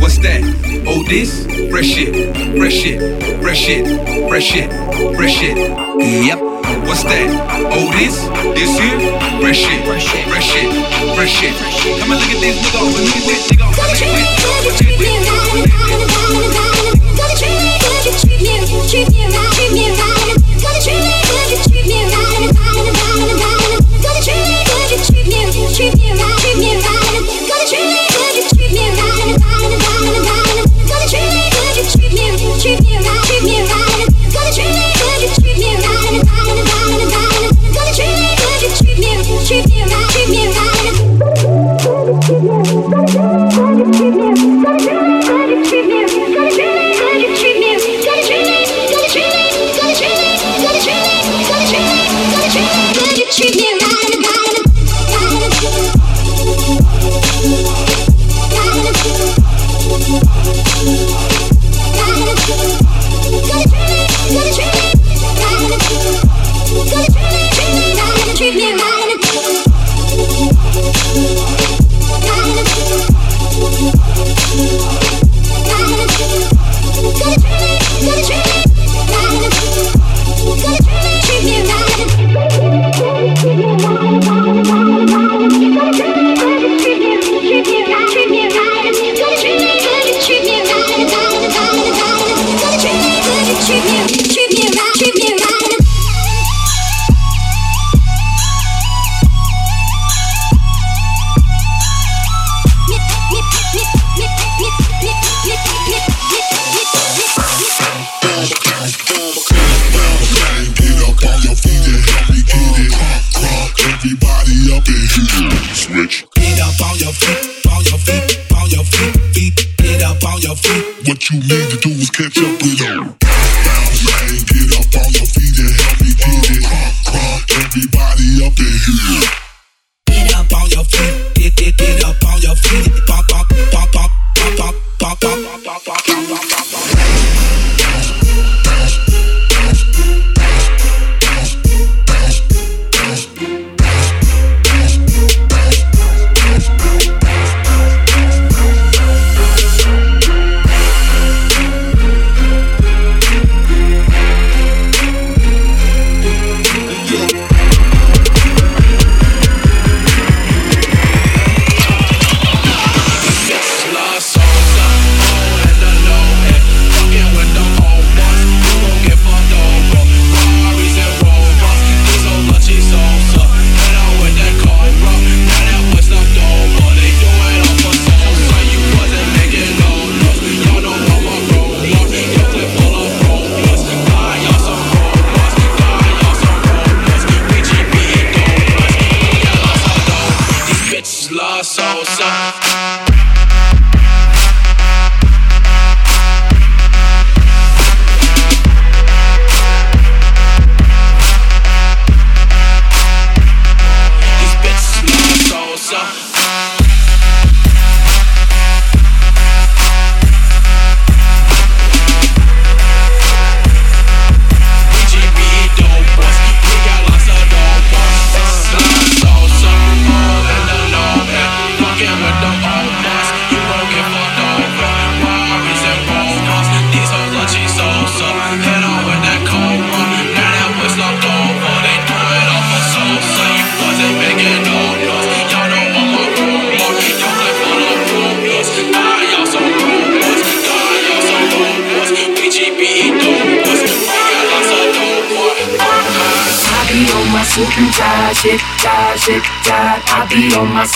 What's 0.00 0.18
that? 0.18 0.40
Oh, 0.86 1.02
this? 1.08 1.46
Fresh 1.70 1.86
shit, 1.86 2.14
fresh 2.56 2.72
shit, 2.72 3.00
fresh 3.42 3.58
shit, 3.58 3.86
fresh 4.28 4.44
shit, 4.44 4.70
fresh 5.16 5.34
shit. 5.34 5.56
Yep. 5.56 6.40
What's 6.86 7.02
that? 7.04 7.28
Oh, 7.72 7.90
this? 7.98 8.16
This 8.56 8.78
here? 8.78 8.98
Fresh 9.40 9.58
shit, 9.58 9.84
fresh 9.84 10.04
shit, 10.04 10.68
fresh 11.14 11.30
shit. 11.30 11.54
Come 12.00 12.12
and 12.12 12.20
look 12.20 12.30
at 12.30 12.40
this 12.40 12.56
nigga 12.62 12.80
over 12.80 13.00
here, 13.00 13.22
this 13.26 13.50
nigga 13.50 13.64
over 13.68 13.84
here. 13.96 14.16
Treat 14.76 14.98
me 15.00 15.12
right, 15.26 15.36
treat 15.36 15.80
me 18.40 18.54
right, 18.60 18.88
treat 18.88 19.08
me 19.10 19.24
right. 19.26 19.55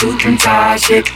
you 0.03 0.17
can 0.17 0.37
touch 0.37 0.83
shit. 0.83 1.07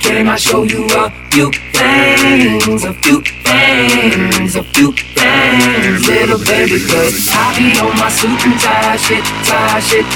Can 0.00 0.28
I 0.28 0.36
show 0.36 0.62
you 0.62 0.86
a 0.96 1.10
few 1.30 1.50
things, 1.72 2.84
a 2.84 2.92
few 2.94 3.20
things, 3.20 4.56
a 4.56 4.62
few 4.62 4.92
things, 4.92 6.08
little 6.08 6.38
baby? 6.38 6.80
Cause 6.88 7.28
I 7.30 7.54
be 7.56 7.76
on 7.80 7.92
my 7.98 8.08
suit 8.08 8.46
and 8.46 8.58
tie 8.60 8.96
shit, 8.96 9.24
tie 9.44 9.80
shit. 9.80 10.06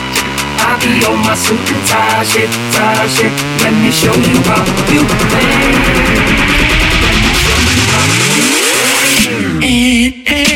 I 0.58 0.78
be 0.80 1.04
on 1.04 1.18
my 1.20 1.34
suit 1.34 1.60
and 1.60 1.86
tie 1.86 2.24
shit, 2.24 2.50
tie 2.72 3.08
shit. 3.08 3.32
Let 3.60 3.74
me 3.82 3.90
show 3.92 4.14
you 4.14 4.40
a 4.40 4.58
few 4.88 5.04
things. 5.30 6.16
Let 9.26 9.60
me. 9.60 10.55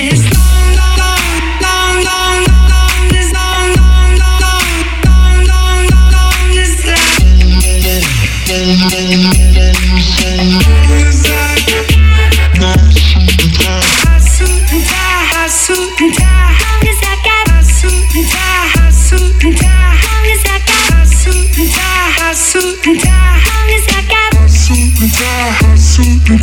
I 26.32 26.36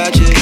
about 0.00 0.18
you. 0.18 0.39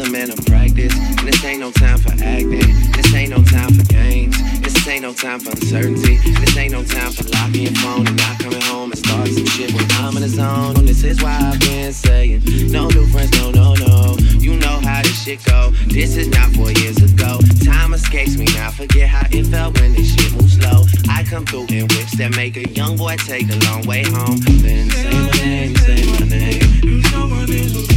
Cause 0.00 0.10
those 0.10 0.16
other 0.16 0.18
men 0.18 0.30
are 0.30 0.42
practice. 0.44 0.96
And 0.96 1.28
this 1.28 1.44
ain't 1.44 1.60
no 1.60 1.70
time 1.72 1.98
for 1.98 2.12
acting. 2.24 2.92
This 2.92 3.14
ain't 3.14 3.30
no 3.30 3.42
time 3.42 3.74
for 3.74 3.84
games. 3.84 4.36
This 4.60 4.88
ain't 4.88 5.02
no 5.02 5.12
time 5.12 5.40
for 5.40 5.50
uncertainty. 5.50 6.16
This 6.40 6.56
ain't 6.56 6.72
no 6.72 6.84
time 6.84 7.12
for 7.12 7.24
locking 7.28 7.62
your 7.62 7.74
phone 7.74 8.06
and 8.06 8.16
not 8.16 8.38
coming 8.38 8.60
home 8.62 8.92
and 8.92 8.98
starting 8.98 9.34
some 9.34 9.46
shit 9.46 9.74
when 9.74 9.84
I'm 9.92 10.16
in 10.16 10.22
the 10.22 10.28
zone. 10.28 10.86
This 10.86 11.04
is 11.04 11.22
why 11.22 11.36
I've 11.36 11.60
been 11.60 11.92
saying, 11.92 12.42
no 12.70 12.88
new 12.88 13.06
friends, 13.08 13.32
no, 13.38 13.50
no, 13.50 13.74
no. 13.74 14.16
You 14.38 14.56
know 14.56 14.80
how 14.80 15.02
this 15.02 15.22
shit 15.22 15.44
go. 15.44 15.70
This 15.86 16.16
is 16.16 16.28
not 16.28 16.48
four 16.52 16.70
years 16.72 16.96
ago. 17.02 17.38
Time 17.64 17.92
escapes 17.92 18.36
me 18.36 18.46
now. 18.54 18.70
Forget 18.70 19.08
how 19.08 19.26
it 19.30 19.44
felt 19.48 19.78
when 19.80 19.92
this 19.92 20.14
shit 20.14 20.32
moves 20.32 20.56
slow. 20.56 20.84
I 21.10 21.24
come 21.24 21.44
through 21.44 21.66
in 21.68 21.82
whips 21.82 22.16
that 22.16 22.34
make 22.36 22.56
a 22.56 22.68
young 22.70 22.96
boy 22.96 23.16
take 23.16 23.50
a 23.50 23.58
long 23.66 23.86
way 23.86 24.04
home. 24.04 24.38
Then 24.62 24.88
say 24.90 25.10
my 25.10 25.30
name, 25.44 25.76
say 25.76 26.06
my 26.06 26.26
name. 26.26 26.80
You 26.82 27.02
know 27.10 27.28
what 27.28 27.50
is 27.50 27.89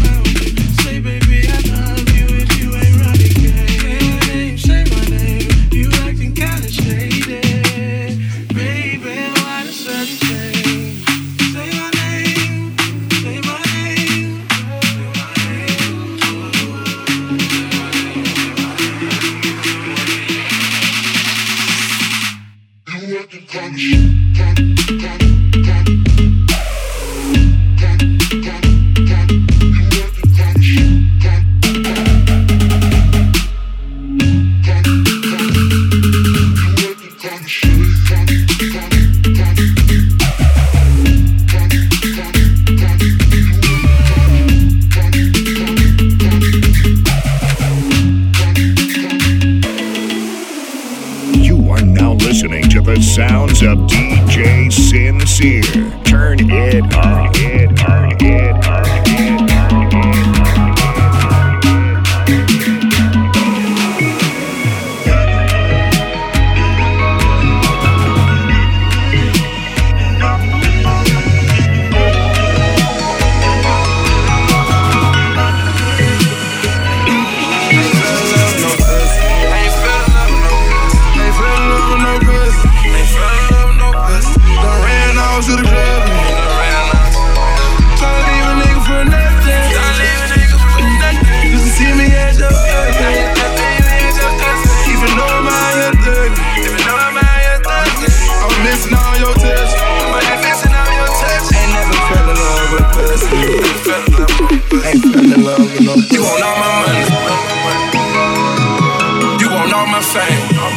You 110.64 110.72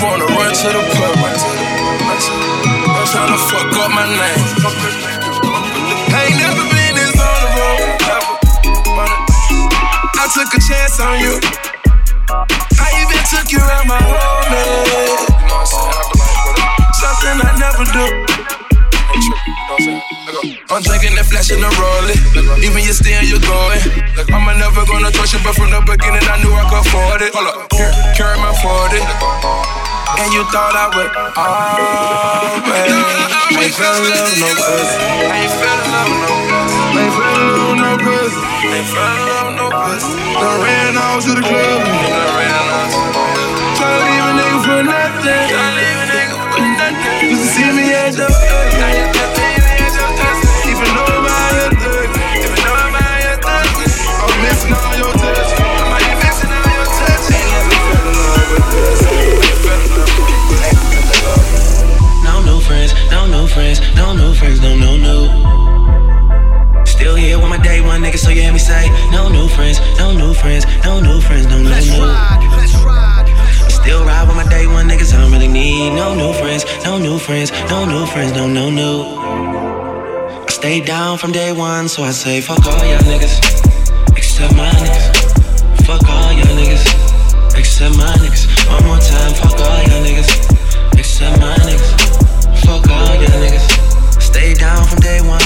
wanna 0.00 0.24
run 0.24 0.48
to 0.54 0.68
the 0.72 0.80
club. 0.94 1.16
I'm 2.80 3.04
tryna 3.12 3.36
fuck 3.50 3.76
up 3.76 3.90
my 3.92 4.06
name. 4.08 4.40
I 6.08 6.10
ain't 6.24 6.40
never 6.40 6.64
been 6.72 6.94
this 6.96 7.12
vulnerable. 7.12 8.00
I 10.16 10.24
took 10.32 10.48
a 10.54 10.60
chance 10.64 10.96
on 11.00 11.20
you. 11.20 11.38
I 12.80 12.88
even 13.02 13.20
took 13.28 13.52
you 13.52 13.60
out 13.60 13.84
my 13.86 14.00
home. 14.00 14.48
Something 16.94 17.40
I 17.44 17.52
never 17.58 17.84
do. 17.92 18.43
I'm 19.74 20.82
drinking 20.86 21.18
and 21.18 21.26
flashing 21.26 21.58
and 21.58 21.74
rolling. 21.74 22.14
Even 22.62 22.78
you 22.86 22.94
staying, 22.94 23.26
you're 23.26 23.42
going. 23.42 23.82
I'm 24.30 24.46
never 24.54 24.86
gonna 24.86 25.10
trust 25.10 25.34
you, 25.34 25.42
but 25.42 25.58
from 25.58 25.74
the 25.74 25.82
beginning 25.82 26.22
I 26.30 26.38
knew 26.38 26.54
I 26.54 26.62
could 26.70 26.86
afford 26.86 27.22
it. 27.26 27.34
Hold 27.34 27.50
up, 27.50 27.66
Car- 27.74 27.90
carry 28.14 28.38
my 28.38 28.54
40. 28.62 29.02
And 30.14 30.30
you 30.30 30.46
thought 30.54 30.78
I 30.78 30.94
would 30.94 31.10
always. 31.34 32.54
Ain't 33.50 33.74
fell 33.74 33.98
in 33.98 34.14
love 34.14 34.38
no 34.38 34.46
pussy. 34.54 34.94
Ain't 35.26 35.50
fell 35.58 35.74
in 35.74 35.90
love 35.90 36.22
no 36.22 36.30
pussy. 36.46 36.94
Ain't 36.94 37.10
fell 37.18 37.34
in 37.34 37.50
love 37.50 37.74
no 37.82 37.90
pussy. 37.98 38.38
Ain't 38.78 38.86
fell 38.94 39.10
in 39.10 39.26
love 39.26 39.58
no 39.58 39.66
pussy. 39.74 40.06
Done 40.38 40.58
ran 40.62 40.94
off 41.02 41.18
to 41.26 41.34
the 41.34 41.42
club. 41.42 41.82
The 41.82 42.30
ran 42.30 42.62
on 42.78 42.86
to 42.94 43.00
the 43.10 43.10
club. 43.10 43.74
Tryna 43.74 44.06
leave 44.06 44.22
a 44.22 44.38
nigga 44.38 44.58
for 44.62 44.86
nothing. 44.86 45.50
Tryna 45.50 45.74
leave 45.74 45.98
a 45.98 46.06
nigga 46.14 46.38
for 46.46 46.62
nothing. 46.62 47.26
Used 47.26 47.42
to 47.42 47.48
see 47.50 47.70
me 47.74 47.90
at 47.90 48.14
your 48.14 48.30
Even 48.30 49.43
I'm 54.64 54.70
missing 54.70 56.50
all 56.50 56.72
your 56.72 56.88
touch. 56.96 57.28
Ain't 57.36 57.48
never 57.52 57.76
fell 57.84 58.08
in 58.08 58.16
love 58.24 58.48
with 58.52 58.64
pussy. 58.72 59.12
No 62.24 62.34
new 62.48 62.58
friends, 62.60 62.92
no 63.10 63.26
new 63.26 63.46
friends, 63.46 63.78
no 63.94 64.12
new 64.14 64.32
friends, 64.34 64.60
no, 64.60 64.74
no, 64.76 64.96
no. 64.96 66.84
Still 66.86 67.16
here 67.16 67.38
with 67.38 67.48
my 67.50 67.58
day 67.58 67.80
one 67.82 68.00
nigga, 68.02 68.16
so 68.16 68.30
you 68.30 68.40
hear 68.42 68.52
me 68.52 68.58
say, 68.58 68.88
no 69.10 69.28
new 69.28 69.48
friends, 69.48 69.80
no 69.98 70.12
new 70.12 70.32
friends, 70.32 70.64
no 70.84 71.00
new 71.00 71.20
friends, 71.20 71.46
no, 71.46 71.58
no, 71.58 71.68
no. 71.68 71.76
Still 73.68 74.04
ride 74.06 74.26
with 74.26 74.36
my 74.36 74.46
day 74.48 74.66
one 74.66 74.88
niggas, 74.88 75.12
I 75.12 75.18
don't 75.20 75.30
really 75.30 75.48
need 75.48 75.90
no 75.94 76.14
new 76.14 76.32
friends, 76.32 76.64
no 76.84 76.96
new 76.98 77.18
friends, 77.18 77.52
no 77.68 77.84
new 77.84 78.06
friends, 78.06 78.32
no, 78.32 78.46
no, 78.46 78.70
no. 78.70 79.20
I 80.48 80.50
stayed 80.50 80.86
down 80.86 81.18
from 81.18 81.32
day 81.32 81.52
one, 81.52 81.88
so 81.88 82.02
I 82.02 82.12
say, 82.12 82.40
fuck 82.40 82.64
all 82.66 82.82
y'all 82.86 82.98
niggas, 83.00 83.38
except 84.34 84.56
my 84.56 84.68
niggas. 84.82 85.86
Fuck 85.86 86.08
all 86.08 86.32
y'all 86.32 86.58
niggas, 86.58 86.82
except 87.56 87.96
my 87.96 88.10
niggas. 88.18 88.50
One 88.66 88.82
more 88.82 88.98
time, 88.98 89.32
fuck 89.34 89.60
all 89.60 89.82
y'all 89.86 90.02
niggas, 90.02 90.98
except 90.98 91.38
my 91.40 91.54
niggas. 91.62 91.94
Fuck 92.66 92.90
all 92.90 93.14
y'all 93.14 93.38
niggas. 93.38 94.20
Stay 94.20 94.54
down 94.54 94.82
from 94.86 94.98
day 94.98 95.20
one, 95.20 95.38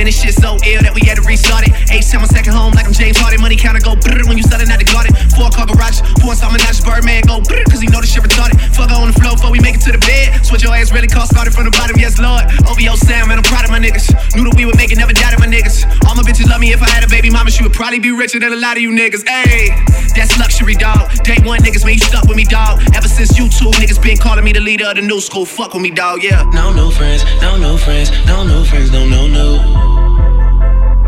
man, 0.00 0.08
this 0.08 0.16
shit 0.16 0.32
so 0.32 0.56
ill 0.64 0.80
that 0.80 0.96
we 0.96 1.04
had 1.04 1.20
to 1.20 1.24
restart 1.28 1.68
it. 1.68 1.76
H 1.92 2.08
time 2.08 2.24
on 2.24 2.30
second 2.32 2.56
home, 2.56 2.72
like 2.72 2.88
I'm 2.88 2.96
James 2.96 3.20
Harden. 3.20 3.44
Money 3.44 3.60
counter 3.60 3.84
go 3.84 3.92
brrr 3.92 4.24
when 4.24 4.40
you 4.40 4.44
starting 4.48 4.72
out 4.72 4.80
the 4.80 4.88
garden. 4.88 5.12
Four 5.36 5.52
car 5.52 5.68
garage, 5.68 6.00
four 6.24 6.32
installment 6.32 6.64
notch, 6.64 6.80
Birdman 6.80 7.28
go 7.28 7.44
brrr, 7.44 7.68
cause 7.68 7.84
he 7.84 7.88
know 7.92 8.00
this 8.00 8.08
shit 8.08 8.24
retarded. 8.24 8.56
Fuck 8.72 8.88
on 8.96 9.12
the 9.12 9.16
floor 9.20 9.36
before 9.36 9.52
we 9.52 9.60
make 9.60 9.76
it 9.76 9.84
to 9.84 9.92
the 9.92 10.00
bed. 10.00 10.40
Switch 10.40 10.64
your 10.64 10.72
ass 10.72 10.88
really 10.88 11.10
cost 11.10 11.36
started 11.36 11.52
from 11.52 11.68
the 11.68 11.74
bottom, 11.76 12.00
yes, 12.00 12.16
Lord. 12.16 12.48
OVO 12.64 12.96
Sam, 12.96 13.28
man, 13.28 13.36
I'm 13.36 13.44
proud 13.44 13.68
of 13.68 13.70
my 13.70 13.76
niggas. 13.76 14.08
Knew 14.32 14.48
that 14.48 14.56
we 14.56 14.64
would 14.64 14.80
make 14.80 14.88
it, 14.88 14.96
never 14.96 15.12
doubted 15.12 15.36
my 15.36 15.50
niggas. 15.50 15.84
All 16.08 16.16
my 16.16 16.24
bitches 16.24 16.48
love 16.48 16.64
me 16.64 16.72
if 16.72 16.80
I 16.80 16.88
had 16.88 17.04
a 17.04 17.10
baby 17.12 17.28
mama, 17.28 17.52
she 17.52 17.60
would 17.60 17.76
probably 17.76 18.00
be 18.00 18.10
richer 18.10 18.40
than 18.40 18.56
a 18.56 18.60
lot 18.60 18.80
of 18.80 18.82
you 18.82 18.96
niggas. 18.96 19.28
Ayy, 19.28 19.68
that's 20.16 20.32
luxury, 20.40 20.80
dog. 20.80 21.12
Day 21.28 21.36
one 21.44 21.60
niggas, 21.60 21.84
man, 21.84 22.00
you 22.00 22.04
stuck 22.08 22.24
with 22.24 22.40
me, 22.40 22.48
dog. 22.48 22.80
Ever 22.96 23.08
since 23.08 23.36
you 23.36 23.52
two 23.52 23.68
niggas 23.76 24.00
been 24.00 24.16
calling 24.16 24.44
me 24.48 24.56
the 24.56 24.64
leader 24.64 24.88
of 24.88 24.96
the 24.96 25.04
new 25.04 25.20
school, 25.20 25.44
fuck 25.44 25.76
with 25.76 25.84
me, 25.84 25.92
dog, 25.92 26.24
yeah. 26.24 26.48
No 26.56 26.72
new 26.72 26.88
friends, 26.88 27.20
no 27.44 27.60
new 27.60 27.76
friends, 27.76 28.08
no 28.24 28.48
new 28.48 28.64
friends, 28.64 28.88
no, 28.90 29.04
no, 29.04 29.28
no. 29.28 29.99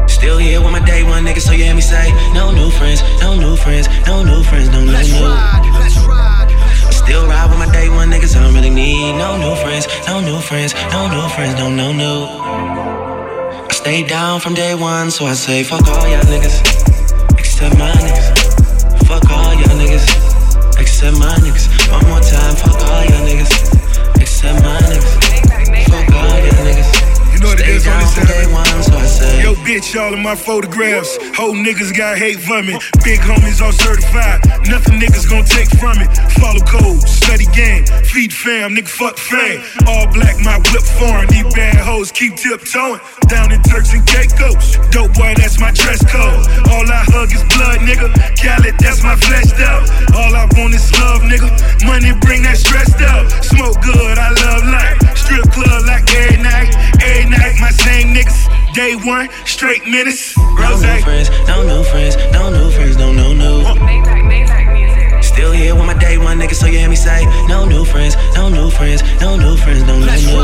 Still 0.09 0.39
here 0.39 0.60
with 0.62 0.73
my 0.73 0.85
day 0.85 1.02
one 1.02 1.24
nigga, 1.24 1.40
so 1.40 1.52
you 1.52 1.64
hear 1.64 1.74
me 1.74 1.81
say, 1.81 2.12
no 2.32 2.51
new 2.52 2.70
friends, 2.70 3.02
no 3.20 3.35
new 3.35 3.56
friends, 3.56 3.89
no 4.06 4.23
new 4.23 4.43
friends, 4.44 4.69
no, 4.69 4.85
no, 4.85 4.93
no. 4.93 5.01
Still 6.90 7.27
ride 7.27 7.48
with 7.51 7.59
my 7.59 7.70
day 7.73 7.89
one 7.89 8.10
niggas, 8.10 8.36
I 8.36 8.43
don't 8.43 8.55
really 8.55 8.70
need 8.70 9.14
no 9.19 9.36
new 9.36 9.55
friends, 9.56 9.86
no 10.06 10.20
new 10.20 10.39
friends, 10.40 10.74
no 10.93 11.09
new 11.09 11.28
friends, 11.35 11.55
no, 11.59 11.69
no, 11.69 11.93
no. 11.93 12.28
I 13.69 13.73
stayed 13.73 14.09
down 14.09 14.40
from 14.40 14.55
day 14.55 14.74
one, 14.74 15.10
so 15.10 15.27
I 15.27 15.35
say, 15.35 15.64
fuck 15.64 15.86
all 15.89 16.06
y'all 16.09 16.23
niggas, 16.23 16.60
except 17.39 17.77
my 17.78 17.90
niggas. 17.90 19.06
Fuck 19.09 19.28
all 19.31 19.55
y'all 19.55 19.77
niggas, 19.77 20.06
except 20.81 21.19
my 21.19 21.35
niggas. 21.43 21.66
One 21.90 22.06
more 22.09 22.20
time, 22.20 22.55
fuck 22.55 22.81
all 22.89 23.05
y'all 23.05 23.27
niggas, 23.27 24.20
except 24.20 24.62
my 24.62 24.78
niggas. 24.78 25.32
What 27.53 27.61
it 27.61 27.69
is 27.69 27.87
on 27.87 28.01
this 28.01 28.15
day 28.16 28.47
one, 28.49 28.83
so 28.83 28.97
I 28.97 29.05
say. 29.05 29.43
Yo, 29.43 29.55
bitch, 29.61 29.93
all 30.01 30.12
of 30.15 30.20
my 30.20 30.35
photographs. 30.35 31.19
Whole 31.37 31.53
niggas 31.53 31.93
got 31.95 32.16
hate 32.16 32.41
for 32.41 32.62
me. 32.62 32.81
Big 33.05 33.20
homies 33.20 33.61
all 33.61 33.73
certified. 33.73 34.41
Nothing 34.69 34.97
niggas 34.97 35.29
gon' 35.29 35.45
take 35.45 35.69
from 35.77 36.01
it. 36.01 36.09
Follow 36.41 36.65
code, 36.65 37.05
study 37.05 37.45
game, 37.53 37.85
feed 38.09 38.33
fam, 38.33 38.73
nigga 38.73 38.89
fuck 38.89 39.19
fame. 39.19 39.61
All 39.87 40.09
black, 40.09 40.41
my 40.41 40.57
whip 40.73 40.85
foreign. 40.97 41.29
These 41.29 41.53
bad 41.53 41.77
hoes 41.77 42.11
keep 42.11 42.37
tiptoeing. 42.37 43.01
Down 43.29 43.53
in 43.53 43.61
Turks 43.62 43.93
and 43.93 44.05
Caicos. 44.07 44.81
Dope 44.89 45.12
boy, 45.12 45.35
that's 45.37 45.61
my 45.61 45.73
dress 45.73 46.01
code. 46.09 46.41
All 46.73 46.89
I 46.89 47.05
hug 47.12 47.33
is 47.37 47.45
blood, 47.53 47.85
nigga. 47.85 48.09
Khaled, 48.41 48.77
that's 48.81 49.03
my 49.05 49.16
flesh 49.16 49.53
out. 49.61 49.85
All 50.16 50.33
I 50.33 50.49
want 50.57 50.73
is 50.73 50.89
love, 50.97 51.20
nigga. 51.29 51.53
Money 51.85 52.16
bring 52.24 52.43
that 52.45 52.57
stressed 52.57 53.01
out. 53.12 53.29
Smoke 53.45 53.77
good, 53.85 54.16
I 54.16 54.31
love 54.31 54.65
life. 54.73 55.16
Strip 55.16 55.53
club 55.53 55.85
like 55.85 56.09
every 56.16 56.43
night. 56.43 56.73
Every 57.03 57.31
night, 57.31 57.41
my 57.60 57.70
same 57.70 58.14
niggas. 58.14 58.48
Day 58.74 58.94
one, 58.97 59.28
straight 59.44 59.86
minutes. 59.86 60.36
No 60.36 60.77
new 60.81 61.01
friends, 61.02 61.28
no 61.47 61.62
new 61.62 61.85
friends, 61.85 62.16
no 62.32 62.51
new 62.51 62.70
friends, 62.70 62.97
no, 62.97 63.12
no, 63.12 63.32
no. 63.32 63.62
Still 65.20 65.52
here 65.52 65.74
with 65.74 65.86
my 65.86 65.94
day 65.98 66.19
one 66.19 66.39
nigga, 66.39 66.55
so 66.55 66.66
you 66.66 66.78
hear 66.78 66.89
me 66.89 66.97
say, 66.97 67.24
no 67.48 67.64
new 67.64 67.85
friends, 67.85 68.16
no 68.35 68.48
new 68.48 68.70
friends, 68.70 69.02
no 69.20 69.36
new 69.36 69.56
friends, 69.56 69.82
no, 69.85 69.98
no, 69.98 70.06
new 70.06 70.06
friends, 70.06 70.27
no. 70.27 70.40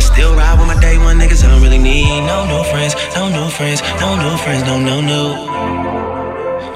Still 0.00 0.34
ride 0.34 0.56
with 0.58 0.66
my 0.66 0.80
day 0.80 0.96
one 0.98 1.18
niggas, 1.18 1.44
I 1.44 1.48
don't 1.48 1.62
really 1.62 1.78
need 1.78 2.22
no 2.22 2.46
new 2.46 2.64
friends, 2.70 2.94
no 3.14 3.28
new 3.28 3.48
friends, 3.50 3.82
no 4.00 4.16
new 4.16 4.36
friends, 4.38 4.62
no, 4.64 4.78
no, 4.80 5.00
no. 5.00 5.46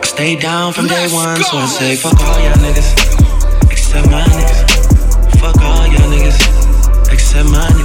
I 0.02 0.06
stay 0.06 0.36
down 0.36 0.72
from 0.72 0.86
day 0.86 1.08
one, 1.12 1.42
so 1.42 1.56
I 1.56 1.66
say, 1.66 1.96
fuck 1.96 2.20
all 2.20 2.38
y'all 2.40 2.54
niggas, 2.54 2.94
except 3.70 4.10
my 4.10 4.22
niggas. 4.22 4.60
Fuck 5.40 5.56
all 5.62 5.86
y'all 5.86 6.10
niggas, 6.10 6.38
except 7.12 7.48
my 7.48 7.66
niggas. 7.66 7.79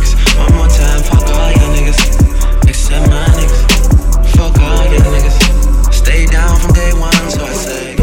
My 3.09 3.25
niggas. 3.37 4.35
Fuck 4.35 4.59
all 4.59 4.85
y'all 4.85 5.11
niggas. 5.13 5.93
Stay 5.93 6.25
down 6.25 6.59
from 6.59 6.73
day 6.73 6.93
one, 6.93 7.29
so 7.29 7.45
I 7.45 7.53
say. 7.53 7.95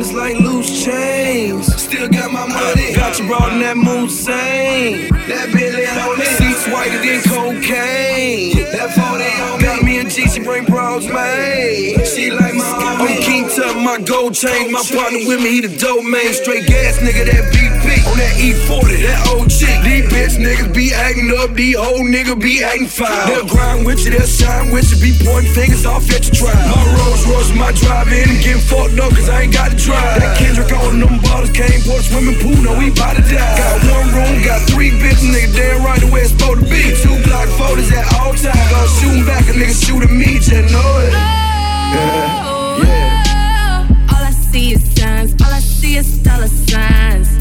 It's 0.00 0.12
like 0.14 0.40
loose 0.40 0.82
chains. 0.82 1.66
Still 1.76 2.08
got 2.08 2.32
my 2.32 2.46
money. 2.48 2.94
Uh, 2.94 2.96
got 2.96 3.18
you 3.18 3.26
brought 3.26 3.52
in 3.52 3.60
that 3.60 3.76
Mulsanne. 3.76 5.10
That 5.28 5.52
Billy 5.52 5.84
on 5.84 6.18
me. 6.18 6.24
Seats 6.24 6.66
whiter 6.72 6.98
than 7.04 7.20
cocaine. 7.28 8.64
That 8.72 8.96
40 8.96 9.24
on. 9.44 9.60
Got 9.60 9.82
me 9.84 9.98
and 9.98 10.10
G, 10.10 10.26
she 10.26 10.40
bring 10.40 10.64
bros, 10.64 11.06
man. 11.06 12.02
She 12.06 12.30
like 12.30 12.54
my 12.54 12.64
homie. 12.64 13.12
I'm 13.12 13.22
King 13.22 13.48
Tut, 13.50 13.76
my 13.76 14.00
gold 14.00 14.32
chain. 14.34 14.72
My 14.72 14.82
partner 14.82 15.20
with 15.28 15.42
me, 15.42 15.50
he 15.50 15.60
the 15.60 15.76
dope 15.76 16.02
man. 16.04 16.32
Straight 16.32 16.66
gas 16.66 16.96
nigga, 16.98 17.26
that 17.28 17.52
BP. 17.52 17.89
That 18.20 18.36
E40, 18.36 19.00
that 19.08 19.32
old 19.32 19.48
OG. 19.48 19.80
These 19.80 20.04
bitch 20.12 20.36
niggas 20.36 20.68
be 20.76 20.92
acting 20.92 21.32
up. 21.40 21.56
These 21.56 21.72
old 21.80 22.04
niggas 22.04 22.36
be 22.36 22.60
acting 22.60 22.84
foul. 22.84 23.08
They'll 23.24 23.48
grind 23.48 23.88
with 23.88 24.04
you, 24.04 24.12
they'll 24.12 24.28
shine 24.28 24.68
with 24.68 24.92
you. 24.92 25.00
Be 25.00 25.16
pointing 25.24 25.48
fingers 25.56 25.88
off 25.88 26.04
at 26.12 26.28
your 26.28 26.36
trial. 26.36 26.52
My 26.52 26.84
Rolls 27.00 27.24
Royce, 27.24 27.48
my 27.56 27.72
drive 27.72 28.12
in. 28.12 28.28
Getting 28.44 28.60
fucked 28.60 29.00
up, 29.00 29.16
cause 29.16 29.32
I 29.32 29.48
ain't 29.48 29.56
got 29.56 29.72
to 29.72 29.76
drive. 29.80 30.20
That 30.20 30.36
Kendrick 30.36 30.68
on 30.68 31.00
them 31.00 31.16
bottles 31.24 31.48
came 31.56 31.80
for 31.80 31.96
the 31.96 32.04
swimming 32.04 32.36
pool. 32.44 32.60
No, 32.60 32.76
we 32.76 32.92
bout 32.92 33.16
to 33.16 33.24
die. 33.24 33.40
Got 33.56 33.88
one 33.88 34.12
room, 34.12 34.36
got 34.44 34.68
three 34.68 34.92
bitches. 35.00 35.24
Nigga, 35.32 35.56
damn 35.56 35.80
right 35.80 35.96
the 35.96 36.12
way 36.12 36.20
it's 36.20 36.36
supposed 36.36 36.60
to 36.60 36.68
be. 36.68 36.92
Two 37.00 37.16
block 37.24 37.48
photos 37.56 37.88
at 37.88 38.04
all 38.20 38.36
times. 38.36 38.52
Gonna 38.52 38.96
shooting 39.00 39.24
back, 39.24 39.48
a 39.48 39.56
nigga 39.56 39.72
shooting 39.72 40.12
me, 40.12 40.36
just 40.44 40.68
know 40.68 40.92
it. 41.08 41.12
Oh, 41.16 42.84
yeah, 42.84 43.88
yeah. 43.88 44.12
All 44.12 44.20
I 44.20 44.32
see 44.52 44.76
is 44.76 44.84
signs. 44.92 45.32
All 45.40 45.48
I 45.48 45.64
see 45.64 45.96
is 45.96 46.20
dollar 46.20 46.52
signs. 46.52 47.39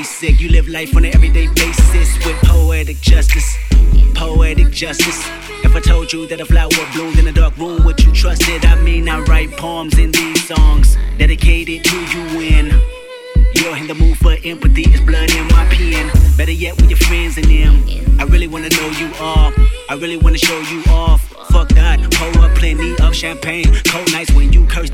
Basic. 0.00 0.40
You 0.40 0.48
live 0.48 0.66
life 0.66 0.96
on 0.96 1.04
an 1.04 1.14
everyday 1.14 1.46
basis 1.48 2.08
with 2.24 2.36
poetic 2.44 2.98
justice. 3.02 3.58
Poetic 4.14 4.70
justice. 4.70 5.20
If 5.62 5.76
I 5.76 5.80
told 5.80 6.10
you 6.10 6.26
that 6.28 6.40
a 6.40 6.46
flower 6.46 6.70
bloomed 6.94 7.18
in 7.18 7.28
a 7.28 7.32
dark 7.32 7.54
room, 7.58 7.84
would 7.84 8.02
you 8.02 8.10
trust 8.12 8.48
it? 8.48 8.64
I 8.64 8.76
mean, 8.80 9.10
I 9.10 9.20
write 9.20 9.50
poems 9.58 9.98
in 9.98 10.10
these 10.10 10.48
songs 10.48 10.96
dedicated 11.18 11.84
to 11.84 11.96
you 12.12 12.22
when. 12.38 12.66
You're 13.56 13.76
in 13.76 13.88
the 13.88 13.94
mood 13.94 14.16
for 14.16 14.36
empathy, 14.42 14.84
it's 14.86 15.04
blood 15.04 15.30
in 15.32 15.46
my 15.48 15.66
pen. 15.68 16.10
Better 16.34 16.52
yet, 16.64 16.76
with 16.76 16.88
your 16.88 17.02
friends 17.08 17.36
and 17.36 17.46
them. 17.46 17.74
I 18.18 18.24
really 18.24 18.48
wanna 18.48 18.70
know 18.70 18.88
you 19.00 19.12
all. 19.20 19.52
I 19.90 19.94
really 20.00 20.16
wanna 20.16 20.38
show 20.38 20.60
you 20.72 20.82
off. 20.88 21.20
Fuck 21.52 21.68
that, 21.80 21.98
pour 22.14 22.42
up 22.44 22.54
plenty 22.56 22.96
of 23.04 23.14
champagne. 23.14 23.68
Cold 23.92 24.10
nights 24.12 24.32
when 24.32 24.49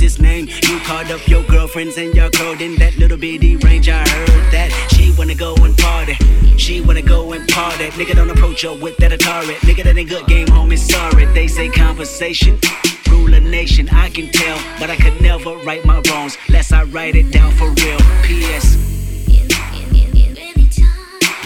this 0.06 0.20
name. 0.20 0.46
You 0.68 0.78
called 0.86 1.10
up 1.10 1.26
your 1.26 1.42
girlfriends 1.44 1.98
and 1.98 2.14
y'all 2.14 2.30
curled 2.30 2.60
in 2.60 2.76
that 2.76 2.96
little 2.96 3.18
bitty 3.18 3.56
range. 3.56 3.88
I 3.88 4.06
heard 4.08 4.46
that 4.54 4.70
she 4.94 5.12
wanna 5.18 5.34
go 5.34 5.52
and 5.66 5.76
party. 5.76 6.14
She 6.56 6.80
wanna 6.80 7.02
go 7.02 7.32
and 7.32 7.48
party. 7.48 7.86
Nigga 7.98 8.14
don't 8.14 8.30
approach 8.30 8.62
her 8.62 8.74
with 8.84 8.96
that 8.98 9.10
Atari. 9.10 9.56
Nigga 9.66 9.82
that 9.82 9.98
ain't 9.98 10.08
good 10.08 10.26
game, 10.28 10.46
homie. 10.46 10.78
Sorry, 10.78 11.24
they 11.38 11.48
say 11.48 11.68
conversation. 11.68 12.56
Rule 13.10 13.34
a 13.34 13.40
nation, 13.40 13.88
I 13.90 14.08
can 14.10 14.30
tell, 14.30 14.58
but 14.78 14.90
I 14.90 14.96
could 14.96 15.20
never 15.20 15.56
right 15.68 15.84
my 15.84 16.00
wrongs, 16.08 16.38
lest 16.50 16.72
I 16.72 16.84
write 16.84 17.16
it 17.16 17.32
down 17.32 17.50
for 17.58 17.68
real. 17.70 17.98
P.S. 18.22 18.66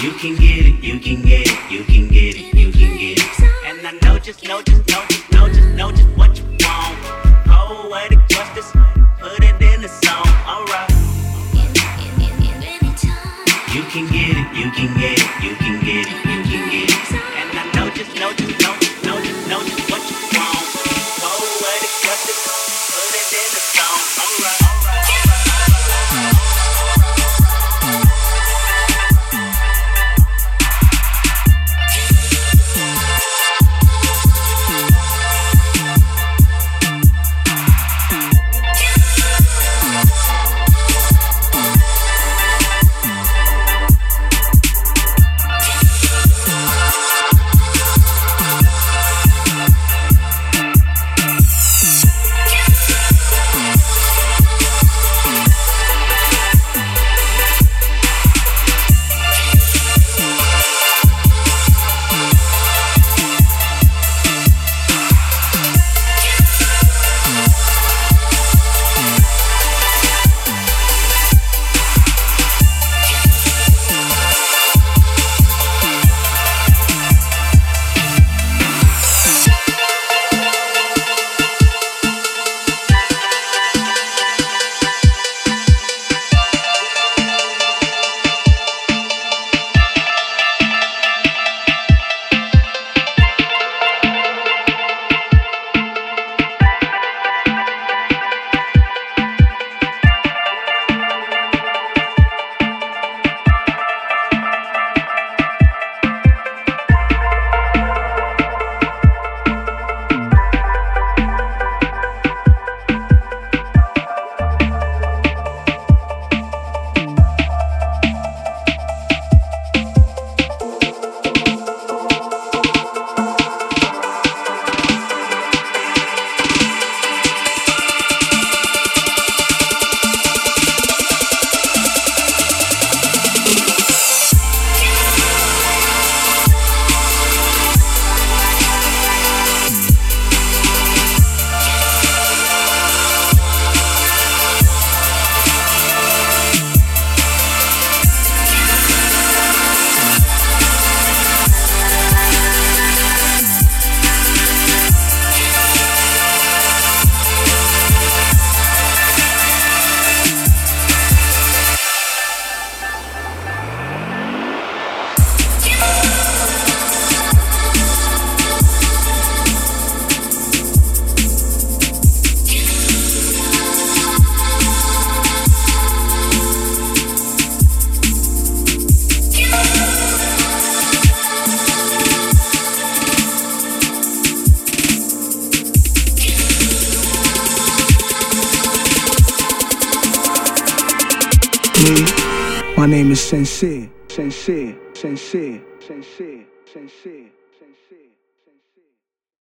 You 0.05 0.13
can 0.23 0.35
get 0.37 0.67
it, 0.71 0.85
you 0.85 0.99
can 1.01 1.23
get 1.23 1.47
it, 1.47 1.59
you 1.71 1.83
can 1.85 2.09
get 2.09 2.35
it, 2.37 2.55
you 2.55 2.71
can 2.73 2.93
get 2.99 3.19
it. 3.25 3.41
And 3.65 3.87
I 3.87 3.93
know 4.03 4.19
just, 4.19 4.47
know 4.47 4.61
just, 4.61 4.87
know 4.89 5.10
can 13.91 14.07
get 14.07 14.37
it, 14.37 14.57
you 14.57 14.71
can 14.71 15.01
get 15.01 15.19
it, 15.19 15.43
you 15.43 15.57
can 15.57 15.70